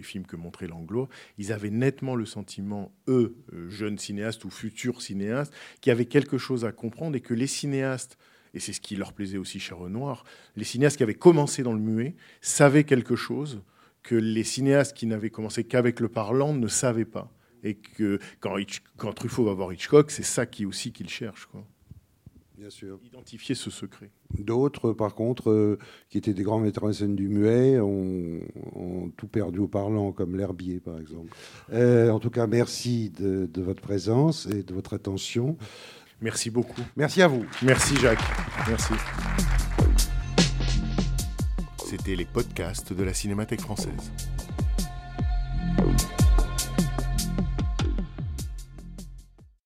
[0.02, 1.08] films que montrait Langlois,
[1.38, 6.38] ils avaient nettement le sentiment, eux, euh, jeunes cinéastes ou futurs cinéastes, qui avaient quelque
[6.38, 8.18] chose à comprendre et que les cinéastes
[8.56, 11.74] et c'est ce qui leur plaisait aussi chez Renoir, les cinéastes qui avaient commencé dans
[11.74, 13.64] le muet savaient quelque chose
[14.04, 17.32] que les cinéastes qui n'avaient commencé qu'avec le parlant ne savaient pas.
[17.64, 21.46] Et que quand, Hitch, quand Truffaut va voir Hitchcock, c'est ça qui aussi qu'il cherche.
[21.46, 21.66] Quoi.
[22.58, 23.00] Bien sûr.
[23.04, 24.10] Identifier ce secret.
[24.38, 28.40] D'autres, par contre, euh, qui étaient des grands metteurs en scène du muet, ont,
[28.76, 31.36] ont tout perdu au parlant, comme L'Herbier, par exemple.
[31.74, 35.58] Euh, en tout cas, merci de, de, votre présence et de votre attention.
[36.22, 36.82] Merci beaucoup.
[36.96, 37.46] Merci à vous.
[37.64, 38.24] Merci, Jacques.
[38.68, 38.94] Merci.
[41.86, 44.12] C'était les podcasts de la Cinémathèque française.